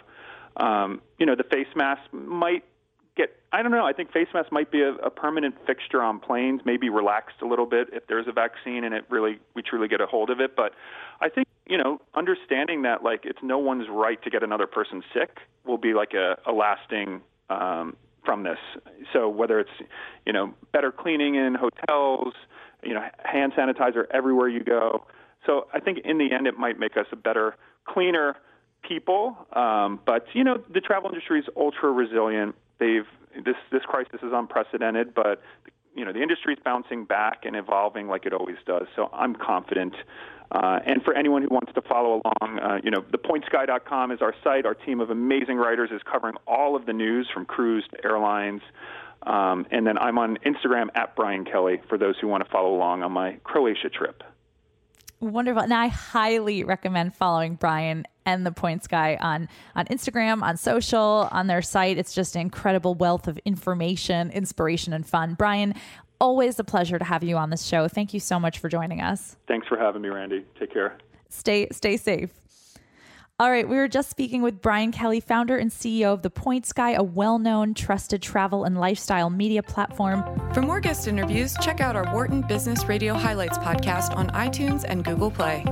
um, 0.57 1.01
you 1.19 1.27
know, 1.27 1.35
the 1.35 1.45
face 1.45 1.69
mask 1.75 2.03
might 2.13 2.65
get 3.17 3.37
I 3.53 3.63
don't 3.63 3.73
know. 3.73 3.85
I 3.85 3.93
think 3.93 4.13
face 4.13 4.29
masks 4.33 4.51
might 4.51 4.71
be 4.71 4.81
a, 4.81 4.93
a 4.95 5.11
permanent 5.11 5.55
fixture 5.67 6.03
on 6.03 6.19
planes, 6.19 6.63
maybe 6.65 6.89
relaxed 6.89 7.37
a 7.43 7.47
little 7.47 7.67
bit 7.67 7.89
if 7.93 8.07
there's 8.07 8.27
a 8.27 8.33
vaccine 8.33 8.85
and 8.85 8.95
it 8.95 9.05
really 9.11 9.39
we 9.55 9.63
truly 9.63 9.89
get 9.89 10.01
a 10.01 10.07
hold 10.07 10.31
of 10.31 10.41
it. 10.41 10.57
But 10.57 10.73
I 11.21 11.29
think 11.29 11.47
you 11.73 11.79
know 11.79 11.99
understanding 12.15 12.83
that 12.83 13.03
like 13.03 13.21
it's 13.25 13.39
no 13.43 13.57
one's 13.57 13.87
right 13.89 14.23
to 14.23 14.29
get 14.29 14.43
another 14.43 14.67
person 14.67 15.03
sick 15.15 15.39
will 15.65 15.79
be 15.79 15.95
like 15.95 16.13
a, 16.13 16.37
a 16.47 16.53
lasting 16.53 17.23
um, 17.49 17.97
from 18.27 18.43
this. 18.43 18.59
So 19.11 19.27
whether 19.31 19.59
it's 19.59 19.71
you 20.27 20.35
know 20.35 20.53
better 20.73 20.93
cleaning 20.93 21.35
in 21.35 21.55
hotels, 21.55 22.35
you 22.83 22.93
know 22.93 23.03
hand 23.25 23.55
sanitizer 23.55 24.05
everywhere 24.11 24.51
you 24.51 24.63
go. 24.63 25.07
So 25.47 25.67
I 25.73 25.81
think 25.81 26.01
in 26.05 26.19
the 26.19 26.31
end 26.31 26.47
it 26.47 26.59
might 26.59 26.79
make 26.79 26.99
us 26.99 27.07
a 27.11 27.17
better, 27.17 27.57
cleaner 27.89 28.37
people. 28.87 29.35
Um, 29.55 29.99
but 30.05 30.27
you 30.35 30.45
know 30.45 30.63
the 30.71 30.83
travel 30.83 31.09
industry 31.09 31.41
is 31.41 31.47
ultra 31.57 31.91
resilient 31.91 32.55
they've 32.79 33.07
this 33.47 33.57
this 33.71 33.83
crisis 33.85 34.21
is 34.23 34.33
unprecedented, 34.35 35.15
but 35.15 35.41
you 35.95 36.05
know 36.05 36.13
the 36.13 36.23
industry 36.23 36.55
is 36.55 36.61
bouncing 36.65 37.05
back 37.05 37.45
and 37.45 37.57
evolving 37.57 38.09
like 38.09 38.27
it 38.27 38.33
always 38.33 38.57
does. 38.67 38.87
So 38.97 39.11
I'm 39.13 39.35
confident. 39.35 39.95
Uh, 40.51 40.81
and 40.85 41.03
for 41.03 41.15
anyone 41.15 41.41
who 41.43 41.49
wants 41.49 41.73
to 41.73 41.81
follow 41.81 42.21
along, 42.25 42.59
uh, 42.59 42.79
you 42.85 42.91
know, 42.91 43.01
thepointsguy.com 43.01 44.13
is 44.13 44.21
our 44.21 44.35
site. 44.45 44.67
Our 44.67 44.75
team 44.75 45.01
of 45.01 45.09
amazing 45.09 45.57
writers 45.57 45.91
is 45.91 46.03
covering 46.11 46.35
all 46.47 46.77
of 46.77 46.85
the 46.85 46.93
news 46.93 47.27
from 47.33 47.47
cruise 47.47 47.85
to 47.93 48.05
airlines. 48.05 48.61
Um, 49.23 49.67
and 49.71 49.87
then 49.87 49.97
I'm 49.97 50.19
on 50.19 50.37
Instagram 50.45 50.89
at 50.95 51.17
Brian 51.17 51.47
Kelly 51.47 51.81
for 51.89 51.97
those 51.97 52.17
who 52.21 52.29
want 52.29 52.45
to 52.45 52.51
follow 52.51 52.75
along 52.75 53.03
on 53.03 53.13
my 53.13 53.39
Croatia 53.45 53.89
trip. 53.89 54.23
Wonderful. 55.23 55.63
And 55.63 55.73
I 55.73 55.87
highly 55.87 56.65
recommend 56.65 57.15
following 57.15 57.55
Brian 57.55 58.05
and 58.27 58.45
the 58.45 58.51
Points 58.51 58.89
Guy 58.89 59.17
on 59.21 59.49
on 59.77 59.87
Instagram, 59.87 60.43
on 60.43 60.57
social, 60.57 61.29
on 61.31 61.47
their 61.47 61.63
site. 61.63 61.97
It's 61.97 62.13
just 62.13 62.35
an 62.35 62.41
incredible 62.41 62.95
wealth 62.95 63.29
of 63.29 63.39
information, 63.45 64.33
inspiration, 64.33 64.93
and 64.93 65.07
fun. 65.07 65.35
Brian, 65.35 65.75
always 66.21 66.59
a 66.59 66.65
pleasure 66.65 66.99
to 66.99 67.05
have 67.05 67.23
you 67.23 67.37
on 67.37 67.51
this 67.51 67.63
show. 67.63 67.87
Thank 67.87 68.13
you 68.13 68.19
so 68.19 68.41
much 68.41 68.59
for 68.59 68.69
joining 68.69 69.01
us. 69.01 69.37
Thanks 69.47 69.69
for 69.69 69.77
having 69.79 70.03
me, 70.03 70.09
Randi. 70.09 70.45
Take 70.59 70.73
care. 70.73 70.99
Stay 71.29 71.69
stay 71.71 71.97
safe. 71.97 72.42
All 73.41 73.51
right, 73.51 73.69
we 73.69 73.77
were 73.77 73.89
just 73.89 74.09
speaking 74.09 74.43
with 74.43 74.61
Brian 74.63 74.93
Kelly, 74.93 75.19
founder 75.19 75.57
and 75.57 75.71
CEO 75.71 76.13
of 76.13 76.23
The 76.23 76.31
Points 76.31 76.73
Guy, 76.73 76.93
a 76.93 77.03
well 77.03 77.39
known, 77.39 77.75
trusted 77.75 78.23
travel 78.23 78.65
and 78.65 78.79
lifestyle 78.79 79.31
media 79.31 79.63
platform. 79.63 80.23
For 80.53 80.63
more 80.63 80.81
guest 80.81 81.09
interviews, 81.09 81.57
check 81.61 81.81
out 81.81 81.97
our 81.97 82.13
Wharton 82.13 82.43
Business 82.43 82.85
Radio 82.85 83.15
Highlights 83.15 83.59
podcast 83.59 84.15
on 84.15 84.29
iTunes 84.31 84.85
and 84.87 85.05
Google 85.05 85.31
Play. 85.31 85.65